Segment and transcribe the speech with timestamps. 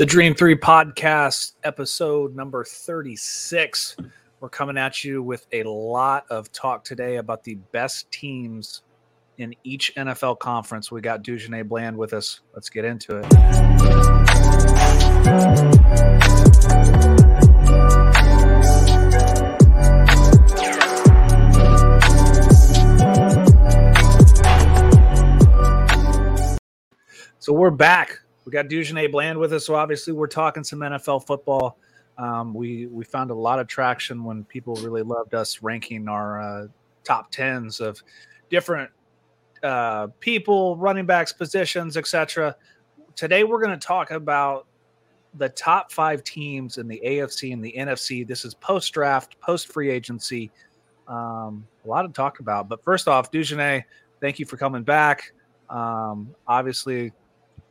[0.00, 3.96] The Dream 3 podcast, episode number 36.
[4.40, 8.80] We're coming at you with a lot of talk today about the best teams
[9.36, 10.90] in each NFL conference.
[10.90, 12.40] We got Dujunnea Bland with us.
[12.54, 13.26] Let's get into it.
[27.38, 28.22] So we're back.
[28.50, 29.66] We got Dujunnea Bland with us.
[29.66, 31.78] So obviously we're talking some NFL football.
[32.18, 36.40] Um, we we found a lot of traction when people really loved us ranking our
[36.40, 36.66] uh,
[37.04, 38.02] top tens of
[38.50, 38.90] different
[39.62, 42.56] uh, people, running backs, positions, etc.
[43.14, 44.66] Today we're going to talk about
[45.34, 48.26] the top five teams in the AFC and the NFC.
[48.26, 50.50] This is post draft, post free agency.
[51.06, 52.68] Um, a lot to talk about.
[52.68, 53.84] But first off, Dujunnea,
[54.20, 55.34] thank you for coming back.
[55.68, 57.12] Um, obviously,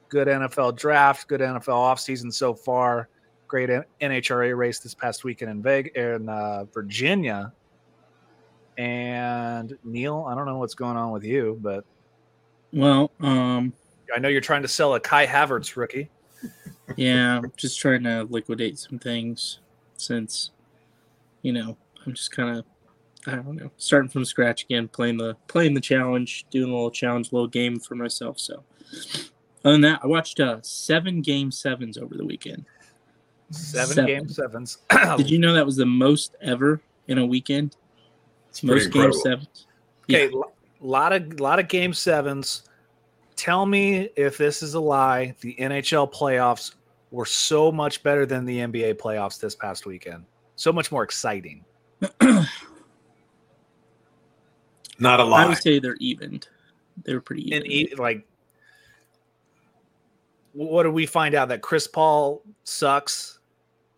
[0.09, 3.09] good NFL draft, good NFL offseason so far.
[3.47, 3.69] Great
[4.01, 7.53] NHRA race this past weekend in Vegas, in uh, Virginia.
[8.77, 11.83] And Neil, I don't know what's going on with you, but
[12.71, 13.73] well, um,
[14.15, 16.09] I know you're trying to sell a Kai Havertz rookie.
[16.95, 19.59] yeah, I'm just trying to liquidate some things
[19.97, 20.51] since,
[21.41, 22.65] you know, I'm just kind of,
[23.27, 26.91] I don't know, starting from scratch again, playing the playing the challenge, doing a little
[26.91, 28.39] challenge, little game for myself.
[28.39, 28.63] So,
[29.63, 32.65] other than that, I watched uh, seven game sevens over the weekend.
[33.51, 34.05] Seven, seven.
[34.05, 34.77] game sevens.
[35.17, 37.75] Did you know that was the most ever in a weekend?
[38.49, 39.67] It's most game sevens.
[40.03, 40.41] Okay, yeah.
[40.81, 42.63] lot of lot of game sevens.
[43.35, 45.35] Tell me if this is a lie.
[45.41, 46.75] The NHL playoffs
[47.11, 50.25] were so much better than the NBA playoffs this past weekend.
[50.55, 51.63] So much more exciting.
[54.99, 55.43] Not a lie.
[55.43, 56.47] I would say they're evened.
[57.03, 57.61] They're pretty even.
[57.63, 58.27] And e- like
[60.53, 63.39] what do we find out that Chris Paul sucks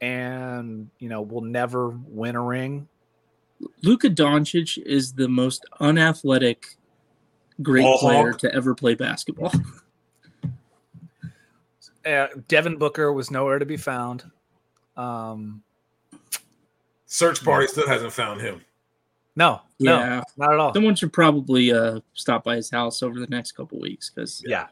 [0.01, 2.87] and you know will never win a ring?
[3.83, 6.75] Luka Doncic is the most unathletic
[7.61, 9.53] great Ball player to ever play basketball.
[12.03, 14.23] Uh, Devin Booker was nowhere to be found.
[14.97, 15.61] Um,
[17.05, 18.61] Search party still hasn't found him.
[19.35, 20.73] No, yeah, no, not at all.
[20.73, 24.61] Someone should probably uh, stop by his house over the next couple weeks because yeah,
[24.61, 24.67] yeah,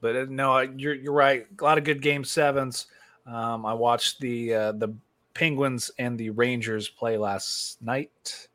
[0.00, 1.46] but uh, no, you're you're right.
[1.58, 2.86] A lot of good game sevens.
[3.26, 4.94] Um, I watched the uh, the
[5.34, 8.48] Penguins and the Rangers play last night.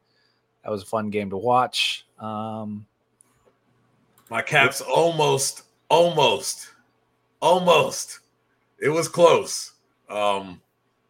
[0.63, 2.06] That was a fun game to watch.
[2.19, 2.85] Um,
[4.29, 6.72] My Caps almost, almost,
[7.41, 8.19] almost.
[8.79, 9.73] It was close.
[10.09, 10.62] Um,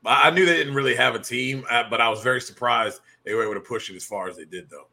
[0.06, 3.34] I knew they didn't really have a team, uh, but I was very surprised they
[3.34, 4.88] were able to push it as far as they did, though.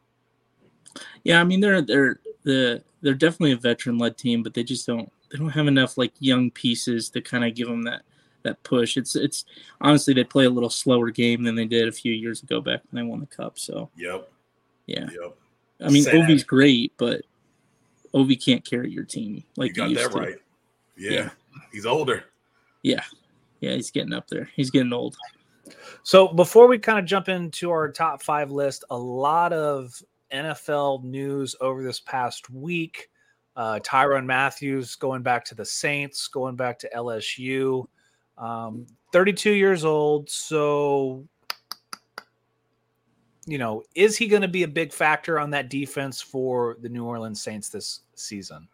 [1.23, 4.87] Yeah, I mean they're they're the they're definitely a veteran led team, but they just
[4.87, 8.03] don't they don't have enough like young pieces to kind of give them that
[8.43, 8.95] that push.
[8.95, 9.43] It's it's
[9.81, 12.81] honestly they play a little slower game than they did a few years ago back
[12.89, 13.59] when they won the cup.
[13.59, 14.31] So yep,
[14.85, 15.35] yeah, yep.
[15.81, 16.13] I mean Sad.
[16.15, 17.23] Ovi's great, but
[18.13, 20.17] Ovi can't carry your team like you got that to.
[20.17, 20.35] right.
[20.95, 21.11] Yeah.
[21.11, 21.29] yeah,
[21.73, 22.23] he's older.
[22.83, 23.03] Yeah,
[23.59, 24.49] yeah, he's getting up there.
[24.55, 25.17] He's getting old.
[26.03, 30.01] So before we kind of jump into our top five list, a lot of
[30.31, 33.09] NFL news over this past week.
[33.55, 37.87] Uh, Tyrann Mathieu going back to the Saints, going back to LSU.
[38.37, 40.29] Um, 32 years old.
[40.29, 41.25] So,
[43.45, 46.89] you know, is he going to be a big factor on that defense for the
[46.89, 48.67] New Orleans Saints this season?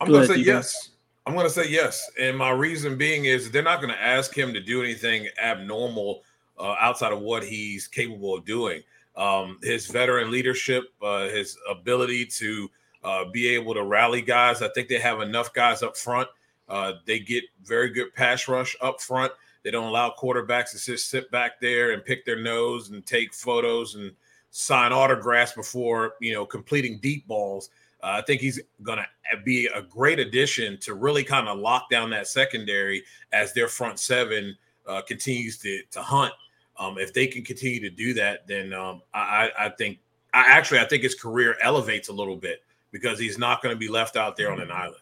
[0.00, 0.90] I'm going to say yes.
[1.26, 2.10] I'm going to say yes.
[2.18, 6.22] And my reason being is they're not going to ask him to do anything abnormal
[6.58, 8.82] uh, outside of what he's capable of doing
[9.16, 12.70] um, his veteran leadership, uh, his ability to
[13.04, 14.62] uh, be able to rally guys.
[14.62, 16.28] I think they have enough guys up front.
[16.68, 19.32] Uh, they get very good pass rush up front.
[19.62, 23.32] They don't allow quarterbacks to just sit back there and pick their nose and take
[23.34, 24.12] photos and
[24.50, 27.70] sign autographs before you know completing deep balls.
[28.02, 29.06] Uh, I think he's going to
[29.44, 33.02] be a great addition to really kind of lock down that secondary
[33.32, 34.56] as their front seven
[34.86, 36.32] uh, continues to to hunt
[36.78, 39.98] um, if they can continue to do that, then um, I, I think
[40.32, 43.78] I actually I think his career elevates a little bit because he's not going to
[43.78, 45.00] be left out there on an island.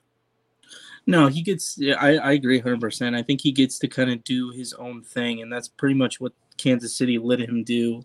[1.06, 1.80] No, he gets.
[1.98, 2.80] I, I agree 100.
[2.80, 5.94] percent I think he gets to kind of do his own thing, and that's pretty
[5.94, 8.04] much what Kansas City let him do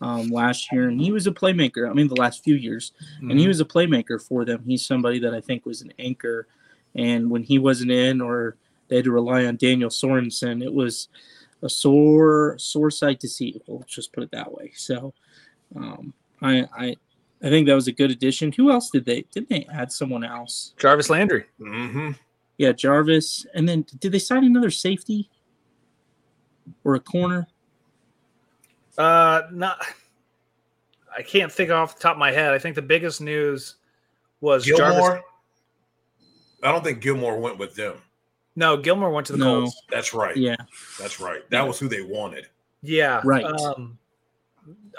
[0.00, 0.88] um, last year.
[0.88, 1.88] And he was a playmaker.
[1.88, 3.30] I mean, the last few years, mm-hmm.
[3.30, 3.50] and he mm-hmm.
[3.50, 4.64] was a playmaker for them.
[4.66, 6.48] He's somebody that I think was an anchor.
[6.94, 8.56] And when he wasn't in, or
[8.88, 11.08] they had to rely on Daniel Sorensen, it was
[11.62, 13.60] a sore sore sight to see.
[13.66, 14.72] We'll just put it that way.
[14.74, 15.14] So,
[15.76, 16.96] um, I I
[17.42, 18.52] I think that was a good addition.
[18.52, 20.74] Who else did they did they add someone else?
[20.78, 21.44] Jarvis Landry.
[21.60, 22.12] Mm-hmm.
[22.58, 25.30] Yeah, Jarvis, and then did they sign another safety
[26.84, 27.46] or a corner?
[28.98, 29.84] Uh, not.
[31.16, 32.52] I can't think off the top of my head.
[32.52, 33.76] I think the biggest news
[34.40, 34.88] was Gilmore.
[34.88, 35.22] Jarvis.
[36.62, 37.96] I don't think Gilmore went with them.
[38.54, 39.60] No, Gilmore went to the No.
[39.62, 39.82] Colts.
[39.90, 40.36] That's right.
[40.36, 40.56] Yeah,
[40.98, 41.48] That's right.
[41.50, 42.46] That was who they wanted.
[42.82, 43.44] Yeah, Right.
[43.44, 43.98] Um,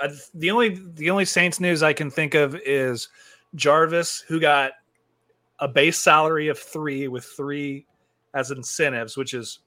[0.01, 3.09] I, the only the only Saints news I can think of is
[3.55, 4.73] Jarvis, who got
[5.59, 7.85] a base salary of three with three
[8.33, 9.59] as incentives, which is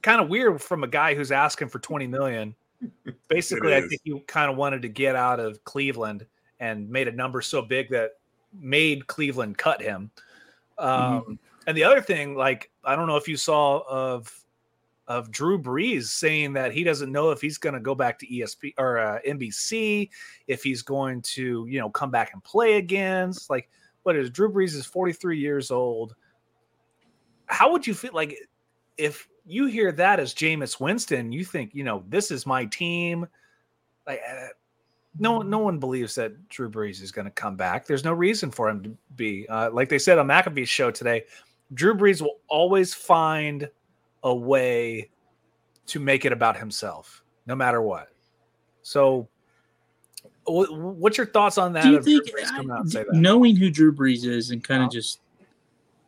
[0.00, 2.54] kind of weird from a guy who's asking for twenty million.
[3.28, 6.26] Basically, I think he kind of wanted to get out of Cleveland
[6.58, 8.12] and made a number so big that
[8.58, 10.10] made Cleveland cut him.
[10.78, 14.32] Um, And the other thing, like I don't know if you saw of
[15.08, 18.26] of Drew Brees saying that he doesn't know if he's going to go back to
[18.26, 20.08] ESP or uh, NBC,
[20.46, 23.30] if he's going to, you know, come back and play again.
[23.30, 23.68] It's like,
[24.04, 26.14] what is Drew Brees is 43 years old.
[27.46, 28.38] How would you feel like
[28.96, 33.26] if you hear that as Jameis Winston, you think, you know, this is my team.
[34.06, 34.48] Like, uh,
[35.18, 37.86] no, no one believes that Drew Brees is going to come back.
[37.86, 39.46] There's no reason for him to be.
[39.48, 41.24] Uh, like they said on McAfee's show today,
[41.74, 43.68] Drew Brees will always find
[44.22, 45.10] a way
[45.86, 48.08] to make it about himself, no matter what.
[48.82, 49.28] So,
[50.46, 51.82] wh- what's your thoughts on that?
[51.84, 53.14] do you of Drew think, Brees coming out and I- say that?
[53.14, 54.92] knowing who Drew Brees is and kind of Uh-huh.
[54.94, 55.20] just,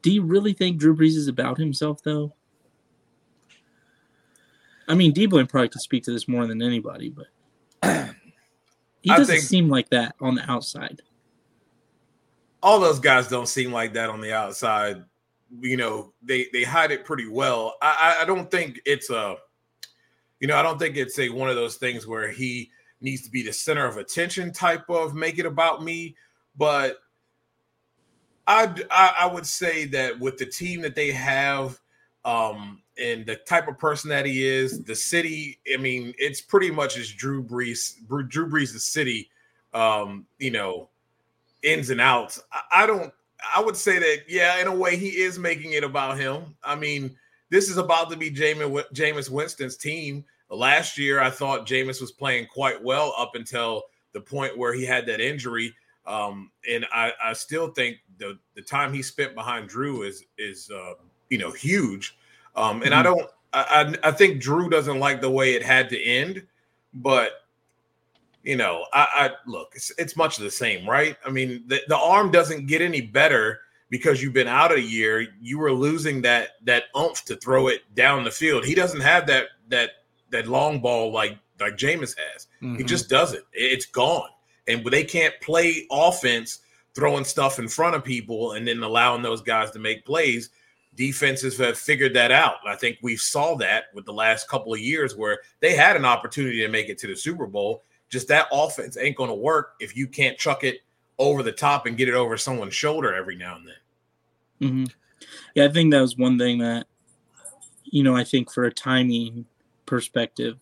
[0.03, 2.33] do you really think Drew Brees is about himself though?
[4.87, 7.27] I mean, D Boy probably could speak to this more than anybody, but
[9.01, 11.03] he doesn't think- seem like that on the outside.
[12.63, 15.05] all those guys don't seem like that on the outside.
[15.61, 17.77] You know, they they hide it pretty well.
[17.81, 19.37] I I- don't think it's a,
[20.41, 22.71] you know, I don't think it's a one of those things where he
[23.01, 26.17] needs to be the center of attention type of make it about me.
[26.56, 26.99] But
[28.47, 31.81] I I, would say that with the team that they have,
[32.25, 35.59] um, and the type of person that he is, the city.
[35.73, 37.95] I mean, it's pretty much as Drew Brees,
[38.29, 39.31] Drew Brees, the city.
[39.73, 40.89] Um, you know,
[41.62, 42.41] ins and outs.
[42.53, 43.12] I, I don't.
[43.55, 46.56] I would say that yeah, in a way, he is making it about him.
[46.62, 47.17] I mean,
[47.50, 50.25] this is about to be Jameis, Jameis Winston's team.
[50.50, 54.85] Last year, I thought Jameis was playing quite well up until the point where he
[54.85, 55.75] had that injury.
[56.06, 60.70] Um, and I, I still think the the time he spent behind Drew is is
[60.70, 60.94] uh,
[61.31, 62.17] you know huge.
[62.56, 63.29] Um, and I don't.
[63.52, 66.46] I, I I think Drew doesn't like the way it had to end,
[66.93, 67.44] but
[68.44, 71.17] you know, I, I look, it's, it's much the same, right?
[71.26, 73.61] I mean, the, the arm doesn't get any better
[73.91, 75.26] because you've been out a year.
[75.41, 78.64] You were losing that that oomph to throw it down the field.
[78.64, 79.91] He doesn't have that that
[80.31, 82.49] that long ball like like Jameis has.
[82.61, 82.87] He Mhm.
[82.87, 83.44] just doesn't.
[83.52, 84.29] It's gone.
[84.67, 86.61] And they can't play offense
[86.94, 90.50] throwing stuff in front of people and then allowing those guys to make plays.
[90.96, 92.56] Defenses have figured that out.
[92.67, 96.05] I think we saw that with the last couple of years where they had an
[96.05, 97.85] opportunity to make it to the Super Bowl.
[98.15, 100.83] Just that offense ain't going to work if you can't chuck it
[101.19, 104.69] over the top and get it over someone's shoulder every now and then.
[104.71, 104.85] hmm
[105.57, 106.87] Yeah, I think that was one thing that,
[107.83, 109.47] you know, I think for a timing
[109.85, 110.61] perspective,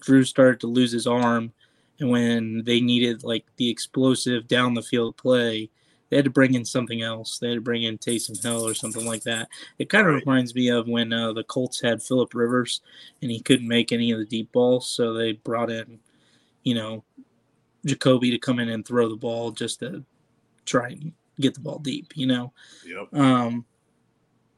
[0.00, 1.52] Drew started to lose his arm,
[2.00, 5.68] and when they needed like the explosive down the field play,
[6.08, 7.38] they had to bring in something else.
[7.38, 9.48] They had to bring in Taysom Hill or something like that.
[9.78, 12.80] It kind of reminds me of when uh, the Colts had Philip Rivers
[13.20, 15.98] and he couldn't make any of the deep balls, so they brought in,
[16.64, 17.04] you know,
[17.86, 20.04] Jacoby to come in and throw the ball just to
[20.64, 22.12] try and get the ball deep.
[22.16, 22.52] You know.
[22.86, 23.14] Yep.
[23.14, 23.64] Um,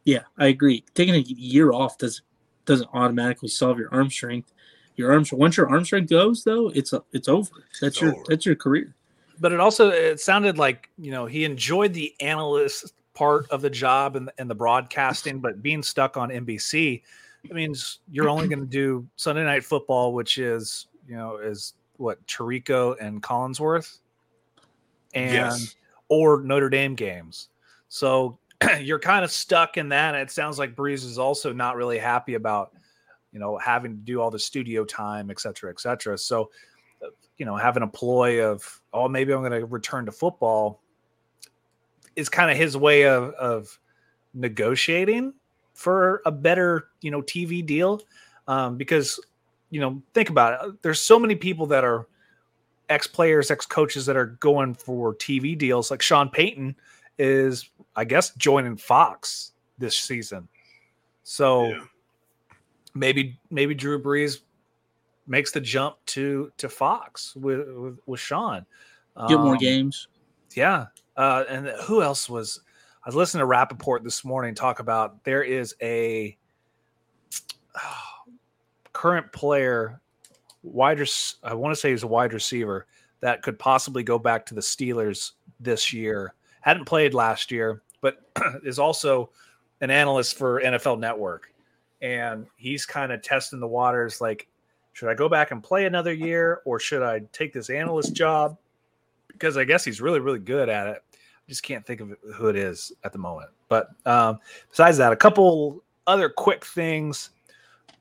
[0.05, 0.85] yeah, I agree.
[0.95, 2.23] Taking a year off does
[2.65, 4.53] doesn't automatically solve your arm strength.
[4.97, 7.51] Your arm once your arm strength goes though, it's it's over.
[7.81, 8.25] That's It's your over.
[8.29, 8.95] that's your career.
[9.41, 13.69] but it also it sounded like you know he enjoyed the analyst part of the
[13.71, 17.03] job and, and the broadcasting but being stuck on nbc
[17.45, 21.73] it means you're only going to do sunday night football which is you know is
[21.99, 23.99] what Tirico and collinsworth
[25.15, 25.77] and Yes.
[26.09, 27.49] or notre dame games
[27.89, 28.39] so
[28.81, 32.35] you're kind of stuck in that it sounds like Brees is also not really happy
[32.35, 32.73] about
[33.33, 36.51] you know having to do all the studio time et cetera et cetera so
[37.37, 40.81] you know, having a ploy of, oh, maybe I'm going to return to football
[42.15, 43.79] is kind of his way of, of
[44.33, 45.35] negotiating
[45.75, 48.01] for a better, you know, TV deal.
[48.49, 49.21] Um, because,
[49.71, 50.83] you know, think about it.
[50.83, 52.07] There's so many people that are
[52.89, 55.91] ex players, ex coaches that are going for TV deals.
[55.91, 56.77] Like Sean Payton
[57.19, 60.49] is, I guess, joining Fox this season.
[61.25, 61.85] So Yeah.
[62.95, 64.41] maybe, maybe Drew Brees
[65.27, 68.65] makes the jump to to Fox with with, with Sean.
[69.29, 70.09] Get more Um, games.
[70.55, 70.87] Yeah.
[71.17, 72.61] Uh, and who else was?
[73.05, 76.37] I was listening to Rapoport this morning talk about there is a
[77.77, 78.03] oh,
[78.97, 80.01] current player,
[80.63, 80.99] wide.
[81.45, 82.87] I want to say he's a wide receiver
[83.21, 86.33] that could possibly go back to the Steelers this year.
[86.63, 88.23] Hadn't played last year, but
[88.65, 89.29] is also
[89.83, 91.53] an analyst for NFL Network.
[92.01, 94.49] And he's kind of testing the waters like,
[94.95, 98.57] should I go back and play another year or should I take this analyst job?
[99.29, 101.03] Because I guess he's really, really good at it.
[101.13, 103.51] I just can't think of who it is at the moment.
[103.69, 104.39] But um,
[104.71, 107.31] besides that, a couple other quick things.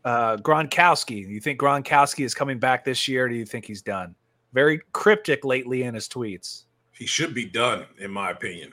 [0.05, 3.27] Uh, Gronkowski, you think Gronkowski is coming back this year?
[3.27, 4.13] do you think he's done?
[4.53, 6.65] Very cryptic lately in his tweets.
[6.91, 8.71] He should be done, in my opinion.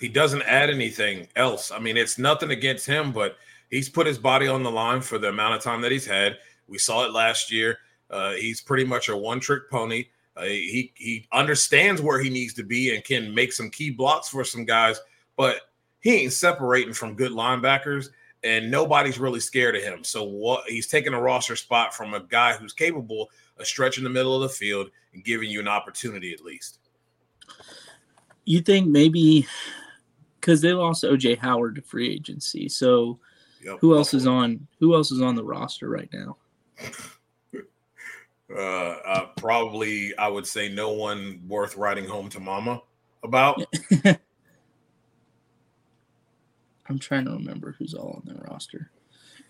[0.00, 1.70] He doesn't add anything else.
[1.70, 3.36] I mean, it's nothing against him, but
[3.70, 6.36] he's put his body on the line for the amount of time that he's had.
[6.66, 7.78] We saw it last year.
[8.10, 10.06] Uh, he's pretty much a one-trick pony.
[10.36, 14.28] Uh, he he understands where he needs to be and can make some key blocks
[14.28, 15.00] for some guys,
[15.36, 15.60] but
[16.00, 18.08] he ain't separating from good linebackers,
[18.44, 20.04] and nobody's really scared of him.
[20.04, 24.10] So what he's taking a roster spot from a guy who's capable of stretching the
[24.10, 26.78] middle of the field and giving you an opportunity at least.
[28.44, 29.46] You think maybe
[30.40, 33.18] because they lost OJ Howard to free agency, so
[33.64, 33.78] yep.
[33.80, 34.66] who else is on?
[34.80, 36.36] Who else is on the roster right now?
[38.54, 42.82] uh, uh, probably I would say no one worth writing home to mama
[43.22, 43.62] about.
[46.88, 48.90] I'm trying to remember who's all on the roster.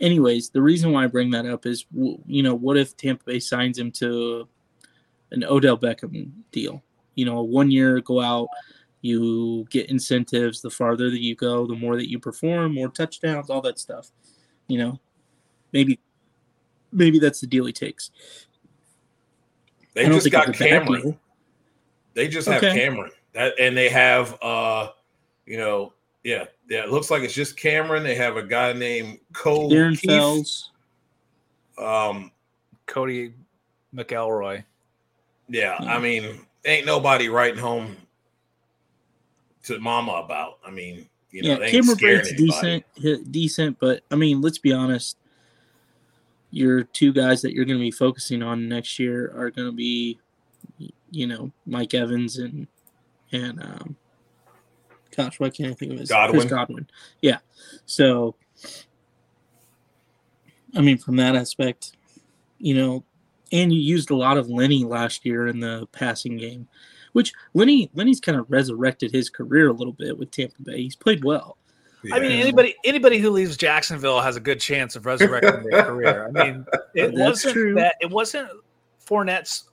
[0.00, 3.40] Anyways, the reason why I bring that up is, you know, what if Tampa Bay
[3.40, 4.48] signs him to
[5.30, 6.82] an Odell Beckham deal?
[7.14, 8.48] You know, one year go out,
[9.02, 10.60] you get incentives.
[10.60, 14.10] The farther that you go, the more that you perform, more touchdowns, all that stuff.
[14.66, 15.00] You know,
[15.72, 16.00] maybe,
[16.90, 18.10] maybe that's the deal he takes.
[19.94, 21.18] They just got Cameron.
[22.14, 22.74] They just have okay.
[22.74, 23.12] Cameron.
[23.32, 24.88] That and they have uh
[25.46, 25.92] you know,
[26.24, 28.02] yeah, yeah, it looks like it's just Cameron.
[28.02, 30.70] They have a guy named Cole Darren Fells.
[31.78, 32.30] Um
[32.86, 33.32] Codey
[33.94, 34.64] McElroy.
[35.48, 37.96] Yeah, I mean, ain't nobody writing home
[39.64, 40.58] to mama about.
[40.66, 42.84] I mean, you know, yeah, Cameron Brate's decent,
[43.30, 45.16] decent, but I mean, let's be honest
[46.54, 49.74] your two guys that you're going to be focusing on next year are going to
[49.74, 50.20] be,
[51.10, 52.68] you know, Mike Evans and
[53.32, 53.96] and um,
[55.14, 56.40] gosh, why can't I think of his Godwin?
[56.40, 56.86] Chris Godwin.
[57.20, 57.38] Yeah.
[57.86, 58.34] So,
[60.74, 61.92] I mean, from that aspect,
[62.58, 63.04] you know,
[63.52, 66.68] and you used a lot of Lenny last year in the passing game,
[67.12, 70.82] which Lenny Lenny's kind of resurrected his career a little bit with Tampa Bay.
[70.82, 71.56] He's played well.
[72.02, 72.16] Yeah.
[72.16, 76.26] I mean, anybody anybody who leaves Jacksonville has a good chance of resurrecting their career.
[76.26, 77.74] I mean, it That's wasn't true.
[77.76, 78.50] that it wasn't
[79.06, 79.70] Fournette's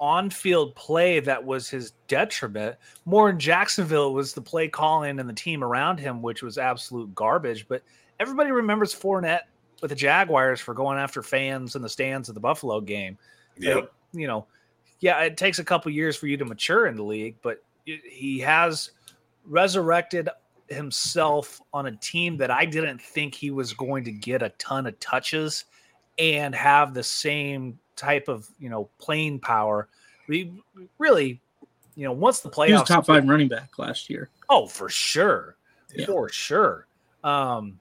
[0.00, 2.76] on-field play that was his detriment.
[3.04, 7.14] More in Jacksonville was the play calling and the team around him, which was absolute
[7.14, 7.66] garbage.
[7.68, 7.82] But
[8.20, 9.42] everybody remembers Fournette
[9.80, 13.18] with the Jaguars for going after fans in the stands of the Buffalo game.
[13.56, 13.82] Yeah,
[14.12, 14.46] you know,
[15.00, 18.38] yeah, it takes a couple years for you to mature in the league, but he
[18.40, 18.90] has
[19.44, 20.28] resurrected
[20.68, 24.86] himself on a team that I didn't think he was going to get a ton
[24.86, 25.66] of touches
[26.18, 29.88] and have the same type of you know playing power.
[30.28, 30.52] We
[30.98, 31.40] really,
[31.94, 34.30] you know, once the playoffs, he was top five running back last year.
[34.48, 35.56] Oh, for sure,
[35.94, 36.06] yeah.
[36.06, 36.86] for sure.
[37.22, 37.80] Um,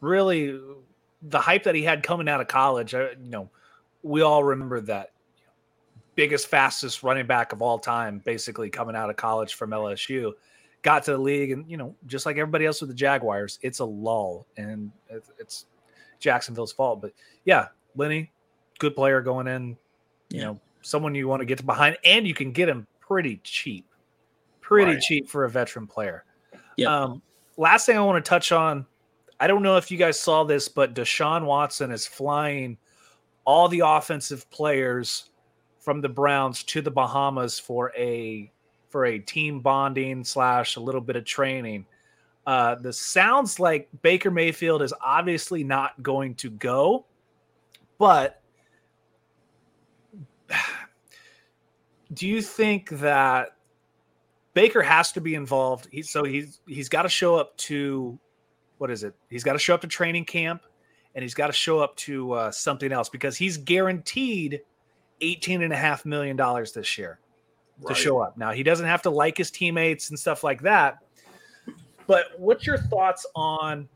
[0.00, 0.58] really,
[1.22, 3.48] the hype that he had coming out of college, you know,
[4.02, 5.12] we all remember that
[6.14, 10.32] biggest, fastest running back of all time, basically coming out of college from LSU
[10.82, 13.80] got to the league, and you know, just like everybody else with the Jaguars, it's
[13.80, 14.90] a lull, and
[15.38, 15.66] it's
[16.18, 17.00] Jacksonville's fault.
[17.00, 17.12] But
[17.44, 18.32] yeah, Lenny,
[18.80, 19.68] good player going in.
[20.30, 20.44] You yeah.
[20.44, 23.86] know, someone you want to get to behind, and you can get him pretty cheap,
[24.60, 25.00] pretty right.
[25.00, 26.24] cheap for a veteran player.
[26.76, 27.02] Yeah.
[27.02, 27.22] Um,
[27.56, 28.86] last thing I want to touch on,
[29.38, 32.76] I don't know if you guys saw this, but Deshaun Watson is flying
[33.44, 35.30] all the offensive players
[35.78, 38.50] from the Browns to the Bahamas for a
[38.90, 41.86] for a team bonding slash a little bit of training.
[42.46, 47.06] Uh, this sounds like Baker Mayfield is obviously not going to go,
[47.98, 48.39] but
[52.12, 53.56] do you think that
[54.54, 55.88] Baker has to be involved?
[55.90, 58.18] He, so he's he's got to show up to
[58.78, 59.14] what is it?
[59.28, 60.62] He's got to show up to training camp,
[61.14, 64.60] and he's got to show up to uh, something else because he's guaranteed
[65.20, 67.20] eighteen and a half million dollars this year
[67.82, 67.94] right.
[67.94, 68.36] to show up.
[68.36, 70.98] Now he doesn't have to like his teammates and stuff like that.
[72.06, 73.88] But what's your thoughts on,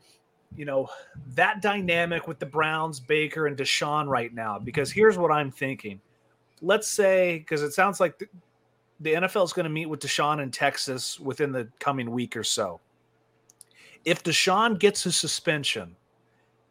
[0.55, 0.89] you know,
[1.35, 4.59] that dynamic with the Browns, Baker, and Deshaun right now?
[4.59, 6.01] Because here's what I'm thinking.
[6.65, 8.27] Let's say, because it sounds like the,
[9.01, 12.45] the NFL is going to meet with Deshaun in Texas within the coming week or
[12.45, 12.81] so.
[14.05, 15.97] If Deshaun gets his suspension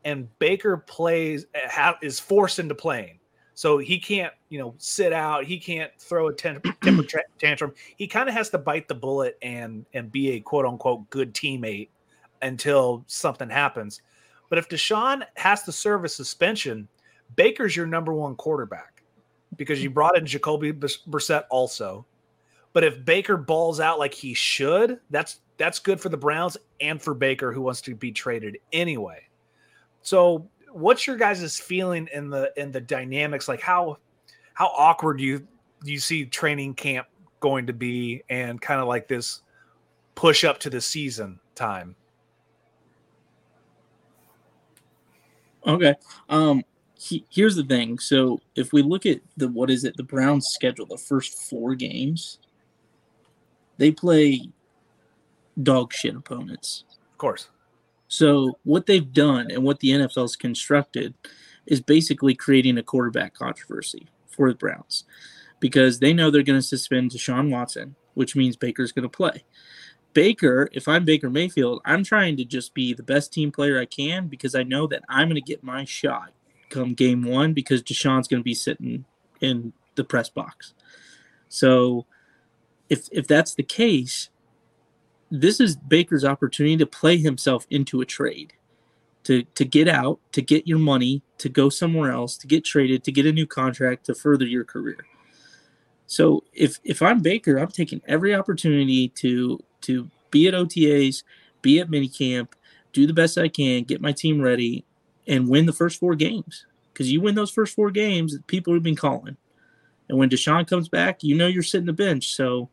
[0.03, 3.19] and Baker plays eh, ha, is forced into playing,
[3.55, 5.45] so he can't, you know, sit out.
[5.45, 6.73] He can't throw a temper
[7.39, 7.73] tantrum.
[7.97, 11.33] He kind of has to bite the bullet and and be a quote unquote good
[11.33, 11.89] teammate
[12.41, 14.01] until something happens.
[14.49, 16.87] But if Deshaun has to serve a suspension,
[17.35, 18.92] Baker's your number one quarterback
[19.57, 22.05] because you brought in Jacoby Brissett also.
[22.73, 27.01] But if Baker balls out like he should, that's that's good for the Browns and
[27.01, 29.21] for Baker who wants to be traded anyway.
[30.01, 33.47] So what's your guys' feeling in the in the dynamics?
[33.47, 33.97] Like how
[34.53, 35.47] how awkward do you
[35.83, 37.07] do you see training camp
[37.39, 39.41] going to be and kind of like this
[40.15, 41.95] push up to the season time?
[45.65, 45.93] Okay.
[46.29, 46.63] Um
[47.03, 47.99] he, here's the thing.
[47.99, 51.75] So if we look at the what is it, the Browns schedule, the first four
[51.75, 52.39] games,
[53.77, 54.49] they play
[55.61, 56.85] dog shit opponents.
[57.11, 57.49] Of course.
[58.07, 61.13] So what they've done and what the NFL's constructed
[61.65, 65.03] is basically creating a quarterback controversy for the Browns
[65.59, 69.43] because they know they're going to suspend Deshaun Watson, which means Baker's going to play.
[70.13, 73.85] Baker, if I'm Baker Mayfield, I'm trying to just be the best team player I
[73.85, 76.31] can because I know that I'm going to get my shot
[76.73, 79.05] come game one because Deshaun's going to be sitting
[79.41, 80.73] in the press box.
[81.49, 82.05] So
[82.89, 84.29] if if that's the case,
[85.29, 88.53] this is Baker's opportunity to play himself into a trade,
[89.23, 93.03] to to get out, to get your money, to go somewhere else, to get traded,
[93.03, 95.05] to get a new contract, to further your career.
[96.07, 101.23] So if if I'm Baker, I'm taking every opportunity to to be at OTAs,
[101.61, 102.49] be at minicamp,
[102.91, 104.85] do the best I can, get my team ready,
[105.27, 106.65] and win the first four games.
[106.91, 109.37] Because you win those first four games, people have been calling.
[110.09, 112.35] And when Deshaun comes back, you know you're sitting the bench.
[112.35, 112.69] So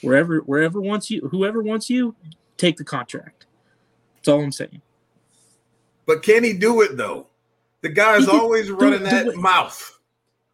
[0.00, 2.14] wherever wherever wants you, whoever wants you,
[2.56, 3.46] take the contract.
[4.16, 4.80] That's all I'm saying.
[6.06, 7.26] But can he do it though?
[7.82, 10.00] The guy's can, always running the, that way, mouth.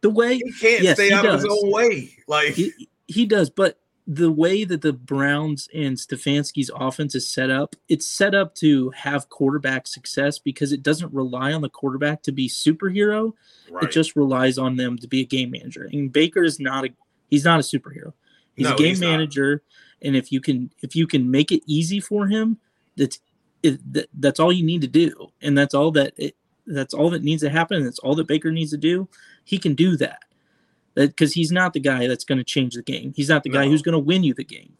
[0.01, 1.43] The way he can't yes, stay he out does.
[1.43, 2.09] of his own way.
[2.27, 7.49] Like he, he does, but the way that the Browns and Stefanski's offense is set
[7.49, 12.21] up, it's set up to have quarterback success because it doesn't rely on the quarterback
[12.23, 13.33] to be superhero.
[13.69, 13.85] Right.
[13.85, 15.89] It just relies on them to be a game manager.
[15.91, 16.89] And Baker is not a
[17.29, 18.13] he's not a superhero.
[18.53, 19.63] He's no, a game he's manager,
[20.01, 20.07] not.
[20.07, 22.59] and if you can if you can make it easy for him,
[22.95, 23.19] that's
[23.63, 26.35] it, that, that's all you need to do, and that's all that it,
[26.67, 27.77] that's all that needs to happen.
[27.77, 29.07] And that's all that Baker needs to do.
[29.43, 30.19] He can do that
[30.95, 33.13] because he's not the guy that's going to change the game.
[33.15, 33.59] He's not the no.
[33.59, 34.73] guy who's going to win you the game.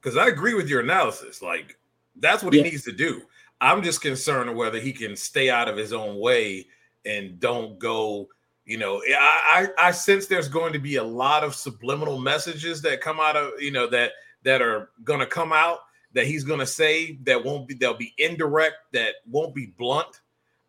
[0.00, 1.42] Because I agree with your analysis.
[1.42, 1.78] Like
[2.16, 2.62] that's what yeah.
[2.62, 3.22] he needs to do.
[3.60, 6.66] I'm just concerned whether he can stay out of his own way
[7.04, 8.28] and don't go
[8.64, 12.82] you know I, I, I sense there's going to be a lot of subliminal messages
[12.82, 14.12] that come out of you know that
[14.44, 15.78] that are going to come out
[16.12, 20.20] that he's going to say that won't be they'll be indirect that won't be blunt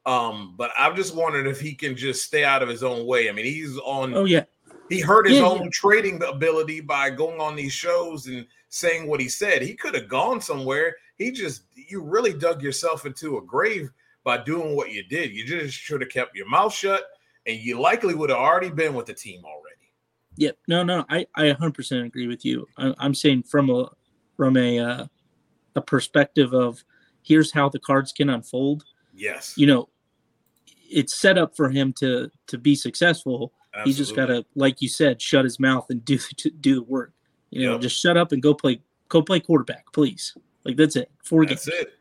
[0.06, 3.30] um but i'm just wondering if he can just stay out of his own way
[3.30, 4.44] i mean he's on oh yeah
[4.94, 5.70] he hurt his yeah, own yeah.
[5.72, 10.08] trading ability by going on these shows and saying what he said he could have
[10.08, 13.90] gone somewhere he just you really dug yourself into a grave
[14.24, 17.04] by doing what you did you just should have kept your mouth shut
[17.46, 19.92] and you likely would have already been with the team already.
[20.36, 20.58] Yep.
[20.68, 22.68] No, no, I, I 100% agree with you.
[22.78, 23.90] I, am saying from a
[24.36, 25.06] from a uh,
[25.76, 26.84] a perspective of
[27.22, 28.84] here's how the cards can unfold.
[29.14, 29.54] Yes.
[29.58, 29.90] You know,
[30.90, 33.54] it's set up for him to to be successful.
[33.74, 33.90] Absolutely.
[33.90, 36.18] He's just got to, like you said, shut his mouth and do
[36.60, 37.12] do the work.
[37.50, 37.72] You yep.
[37.72, 40.36] know, just shut up and go play go play quarterback, please.
[40.64, 41.12] Like that's it.
[41.24, 41.78] Four that's games.
[41.78, 41.94] That's it.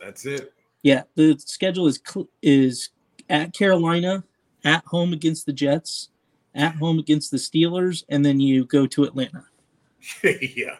[0.00, 0.52] That's it.
[0.82, 2.00] Yeah, the schedule is
[2.42, 2.90] is
[3.28, 4.24] at Carolina,
[4.64, 6.08] at home against the Jets,
[6.54, 9.44] at home against the Steelers, and then you go to Atlanta.
[10.24, 10.76] yeah.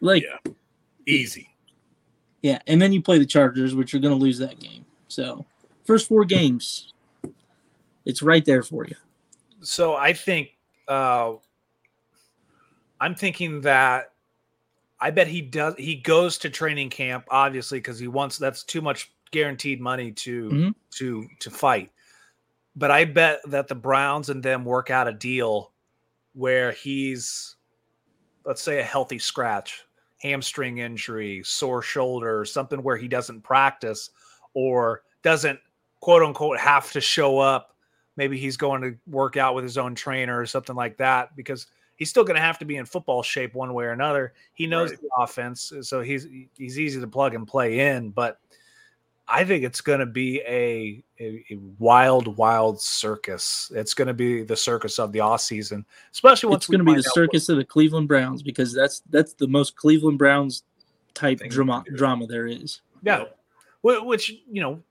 [0.00, 0.52] Like yeah.
[1.06, 1.54] easy.
[2.42, 4.84] Yeah, and then you play the Chargers, which are going to lose that game.
[5.08, 5.46] So,
[5.86, 6.92] first four games,
[8.04, 8.96] it's right there for you.
[9.64, 10.50] So I think
[10.88, 11.34] uh,
[13.00, 14.12] I'm thinking that
[15.00, 15.74] I bet he does.
[15.78, 18.38] He goes to training camp obviously because he wants.
[18.38, 20.70] That's too much guaranteed money to mm-hmm.
[20.90, 21.90] to to fight
[22.76, 25.72] but I bet that the Browns and them work out a deal
[26.32, 27.56] where he's,
[28.44, 29.84] let's say, a healthy scratch,
[30.20, 34.10] hamstring injury, sore shoulder, something where he doesn't practice
[34.54, 35.58] or doesn't
[36.00, 37.73] quote unquote have to show up.
[38.16, 41.66] Maybe he's going to work out with his own trainer or something like that because
[41.96, 44.34] he's still going to have to be in football shape one way or another.
[44.52, 45.00] He knows right.
[45.00, 48.40] the offense, uh, so he's he's easy to plug and play in, but
[49.26, 53.72] I think it's going to be a, a, a wild, wild circus.
[53.74, 56.92] It's going to be the circus of the off season, especially once it's going to
[56.92, 60.64] be the circus what, of the Cleveland Browns because that's that's the most Cleveland Browns
[61.14, 62.82] type drama drama there is.
[63.02, 63.24] Yeah,
[63.82, 64.82] which you know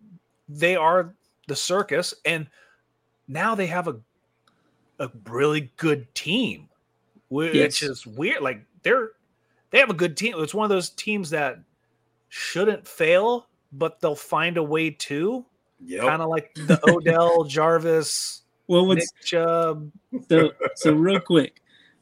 [0.50, 1.14] they are
[1.48, 2.48] the circus, and
[3.28, 4.00] now they have a
[5.00, 6.70] a really good team,
[7.30, 7.82] which yes.
[7.82, 8.42] is weird.
[8.42, 9.12] Like they're
[9.72, 10.36] they have a good team.
[10.38, 11.60] It's one of those teams that
[12.30, 15.46] shouldn't fail, but they'll find a way to.
[15.86, 16.02] Yep.
[16.02, 18.44] Kind of like the Odell Jarvis.
[18.68, 19.92] Well, what's Nick Chubb.
[20.30, 21.62] So, so real quick,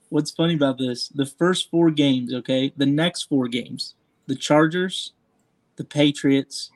[0.09, 1.07] what's funny about this?
[1.07, 3.95] The first four games, okay, the next four games,
[4.27, 5.13] the Chargers,
[5.77, 6.69] the Patriots,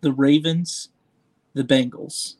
[0.00, 0.90] the Ravens,
[1.54, 2.34] the Bengals.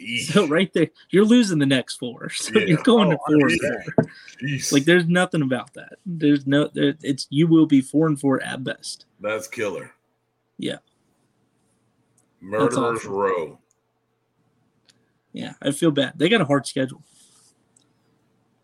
[0.00, 0.32] Eesh.
[0.32, 2.30] So right there, you're losing the next four.
[2.38, 2.66] So yeah.
[2.66, 4.08] you're going oh, to four.
[4.42, 4.58] Yeah.
[4.70, 5.94] Like there's nothing about that.
[6.06, 6.68] There's no.
[6.72, 9.06] There, it's you will be four and four at best.
[9.20, 9.92] That's killer.
[10.58, 10.78] Yeah.
[12.40, 13.58] Murderers Row.
[15.32, 16.14] Yeah, I feel bad.
[16.16, 17.02] They got a hard schedule.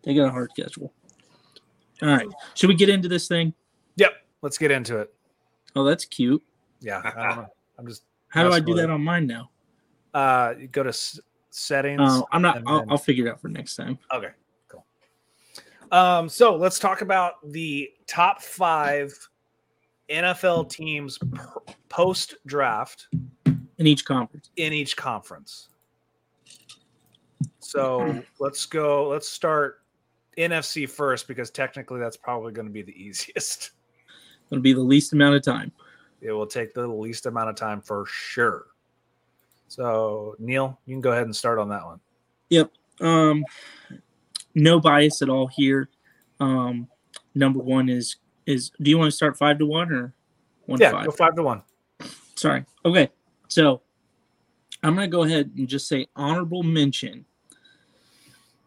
[0.03, 0.93] They got a hard schedule.
[2.01, 2.27] All right.
[2.53, 3.53] Should we get into this thing?
[3.97, 4.13] Yep.
[4.41, 5.13] Let's get into it.
[5.75, 6.43] Oh, that's cute.
[6.81, 7.01] Yeah.
[7.03, 7.47] I don't know.
[7.79, 8.03] I'm just.
[8.29, 9.49] How do I do that on mine now?
[10.15, 11.99] Uh, you go to s- settings.
[12.01, 12.63] Oh, I'm not.
[12.65, 12.89] I'll, then...
[12.89, 13.99] I'll figure it out for next time.
[14.13, 14.29] Okay.
[14.69, 14.85] Cool.
[15.91, 16.29] Um.
[16.29, 19.13] So let's talk about the top five
[20.09, 21.19] NFL teams
[21.89, 23.07] post draft
[23.45, 24.51] in each conference.
[24.55, 25.67] In each conference.
[27.59, 29.09] So let's go.
[29.09, 29.81] Let's start
[30.37, 33.71] NFC first because technically that's probably going to be the easiest.
[34.49, 35.73] It'll be the least amount of time.
[36.21, 38.67] It will take the least amount of time for sure.
[39.67, 41.99] So Neil, you can go ahead and start on that one.
[42.49, 42.71] Yep.
[43.01, 43.43] Um,
[44.53, 45.89] no bias at all here.
[46.39, 46.87] Um,
[47.33, 50.13] number one is is do you want to start five to one or
[50.65, 51.05] one yeah, to five?
[51.05, 51.63] go five to one.
[52.35, 52.65] Sorry.
[52.85, 53.09] Okay.
[53.47, 53.81] So
[54.83, 57.25] I'm gonna go ahead and just say honorable mention.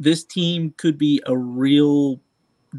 [0.00, 2.20] This team could be a real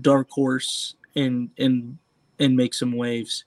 [0.01, 1.97] dark horse and and
[2.39, 3.45] and make some waves.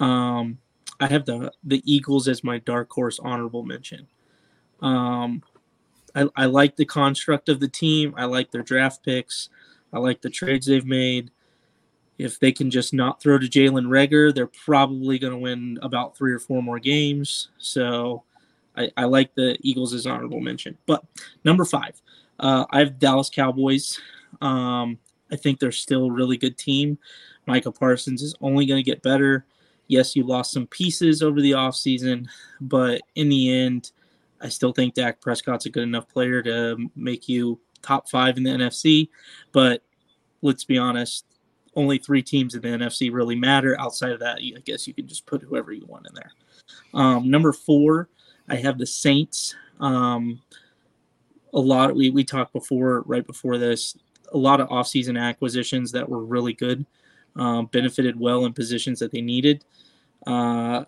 [0.00, 0.58] Um,
[1.00, 4.06] I have the the Eagles as my dark horse honorable mention.
[4.80, 5.42] Um,
[6.14, 8.14] I, I like the construct of the team.
[8.16, 9.50] I like their draft picks.
[9.92, 11.30] I like the trades they've made.
[12.18, 16.16] If they can just not throw to Jalen Reagor, they're probably going to win about
[16.16, 17.48] three or four more games.
[17.58, 18.22] So
[18.74, 20.78] I, I, like the Eagles as honorable mention.
[20.86, 21.04] But
[21.44, 22.00] number five,
[22.40, 24.00] uh, I have Dallas Cowboys.
[24.40, 24.98] Um,
[25.30, 26.98] I think they're still a really good team.
[27.46, 29.44] Micah Parsons is only going to get better.
[29.88, 32.26] Yes, you lost some pieces over the offseason,
[32.60, 33.92] but in the end,
[34.40, 38.42] I still think Dak Prescott's a good enough player to make you top five in
[38.42, 39.08] the NFC.
[39.52, 39.82] But
[40.42, 41.24] let's be honest,
[41.74, 43.78] only three teams in the NFC really matter.
[43.80, 46.32] Outside of that, I guess you can just put whoever you want in there.
[46.94, 48.08] Um, number four,
[48.48, 49.54] I have the Saints.
[49.78, 50.40] Um,
[51.52, 53.96] a lot we we talked before, right before this,
[54.32, 56.84] a lot of offseason acquisitions that were really good,
[57.36, 59.64] um, benefited well in positions that they needed.
[60.26, 60.84] Uh,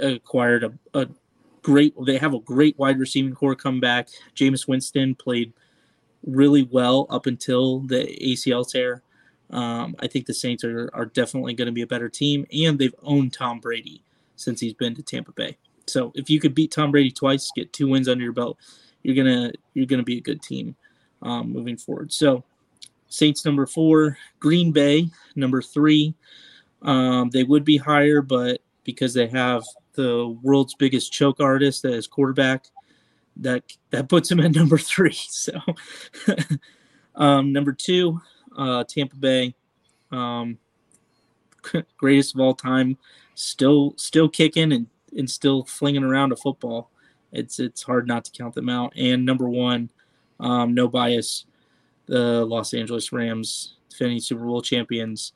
[0.00, 1.08] acquired a, a
[1.62, 1.94] great.
[2.04, 4.08] They have a great wide receiving core come back.
[4.34, 5.52] Jameis Winston played
[6.26, 9.02] really well up until the ACL tear.
[9.50, 12.78] Um, I think the Saints are, are definitely going to be a better team, and
[12.78, 14.02] they've owned Tom Brady
[14.36, 15.58] since he's been to Tampa Bay.
[15.86, 18.58] So if you could beat Tom Brady twice, get two wins under your belt,
[19.02, 20.76] you're gonna you're gonna be a good team
[21.22, 22.12] um, moving forward.
[22.12, 22.44] So
[23.12, 26.14] Saints number four, Green Bay number three.
[26.80, 32.06] Um, they would be higher, but because they have the world's biggest choke artist as
[32.06, 32.66] quarterback,
[33.36, 35.12] that that puts him at number three.
[35.12, 35.60] So
[37.14, 38.20] um, number two,
[38.56, 39.54] uh, Tampa Bay,
[40.10, 40.58] um,
[41.98, 42.96] greatest of all time,
[43.34, 46.90] still still kicking and, and still flinging around a football.
[47.30, 48.94] It's it's hard not to count them out.
[48.96, 49.90] And number one,
[50.40, 51.44] um, no bias,
[52.06, 55.32] the Los Angeles Rams, defending Super Bowl champions.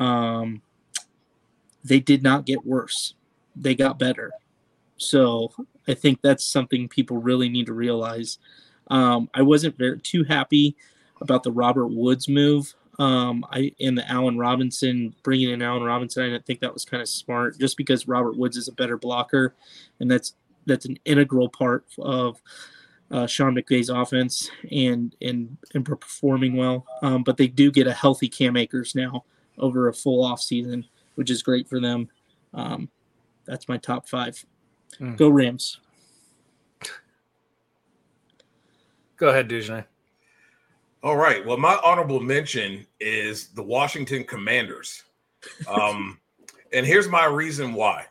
[0.00, 0.62] Um,
[1.84, 3.14] they did not get worse;
[3.56, 4.32] they got better.
[4.96, 5.52] So
[5.88, 8.38] I think that's something people really need to realize.
[8.88, 10.76] Um, I wasn't very too happy
[11.20, 12.74] about the Robert Woods move.
[12.98, 16.84] Um, I in the Allen Robinson bringing in Allen Robinson, I didn't think that was
[16.84, 19.54] kind of smart, just because Robert Woods is a better blocker,
[19.98, 20.34] and that's
[20.66, 22.40] that's an integral part of
[23.12, 26.86] uh, Sean McVay's offense and and and performing well.
[27.02, 29.24] Um, but they do get a healthy Cam Akers now
[29.58, 32.08] over a full off season, which is great for them.
[32.54, 32.88] Um,
[33.44, 34.44] that's my top five.
[34.98, 35.16] Mm.
[35.16, 35.78] Go Rams.
[39.16, 39.84] Go ahead, Dujane.
[41.02, 41.44] All right.
[41.44, 45.02] Well, my honorable mention is the Washington Commanders.
[45.68, 46.18] Um,
[46.72, 48.06] and here's my reason why.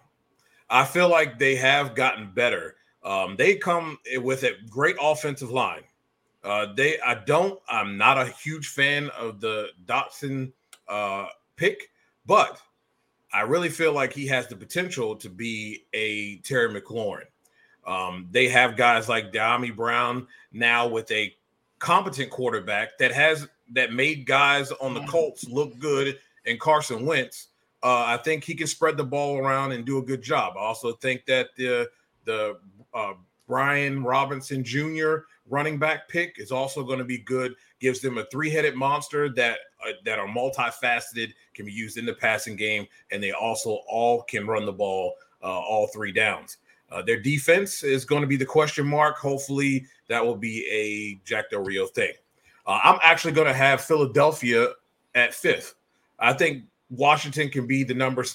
[0.70, 2.76] I feel like they have gotten better.
[3.04, 5.84] Um, they come with a great offensive line.
[6.44, 10.52] Uh, they, I don't, I'm not a huge fan of the Dotson
[10.88, 11.90] uh, pick,
[12.26, 12.60] but
[13.34, 17.26] I really feel like he has the potential to be a Terry McLaurin.
[17.86, 21.34] Um, they have guys like Dyami Brown now with a
[21.80, 27.48] competent quarterback that has that made guys on the Colts look good and Carson Wentz.
[27.82, 30.54] Uh, I think he can spread the ball around and do a good job.
[30.58, 31.90] I also think that the
[32.26, 32.60] the
[32.94, 33.14] uh,
[33.48, 35.16] Brian Robinson Jr.
[35.50, 37.54] running back pick is also going to be good.
[37.80, 42.14] Gives them a three-headed monster that uh, that are multifaceted, can be used in the
[42.14, 46.58] passing game, and they also all can run the ball uh, all three downs.
[46.92, 49.18] Uh, their defense is going to be the question mark.
[49.18, 52.12] Hopefully, that will be a Jack Del Rio thing.
[52.66, 54.68] Uh, I'm actually going to have Philadelphia
[55.16, 55.76] at fifth.
[56.20, 58.26] I think Washington can be the number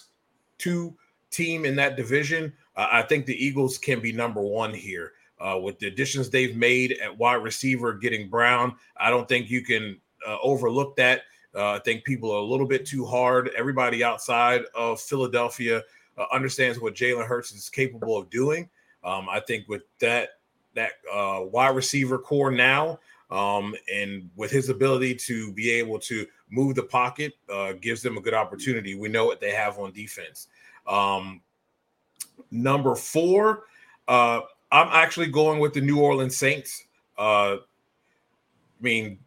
[0.59, 0.97] two
[1.31, 2.53] team in that division.
[2.76, 5.12] I think the Eagles can be number one here.
[5.38, 9.62] Uh, with the additions they've made at wide receiver, getting Brown, I don't think you
[9.62, 11.22] can uh, overlook that.
[11.54, 13.50] Uh, I think people are a little bit too hard.
[13.56, 15.82] Everybody outside of Philadelphia
[16.16, 18.68] uh, understands what Jalen Hurts is capable of doing.
[19.04, 20.30] Um, I think with that
[20.74, 22.98] that uh, wide receiver core now,
[23.30, 27.34] um, and with his ability to be able to move the pocket,
[27.80, 28.94] gives them a good opportunity.
[28.94, 30.48] We know what they have on defense.
[30.86, 31.40] Um,
[32.51, 33.64] number four,
[34.09, 34.40] uh,
[34.72, 36.85] I'm actually going with the New Orleans Saints.
[37.18, 37.59] Uh, I
[38.81, 39.18] mean,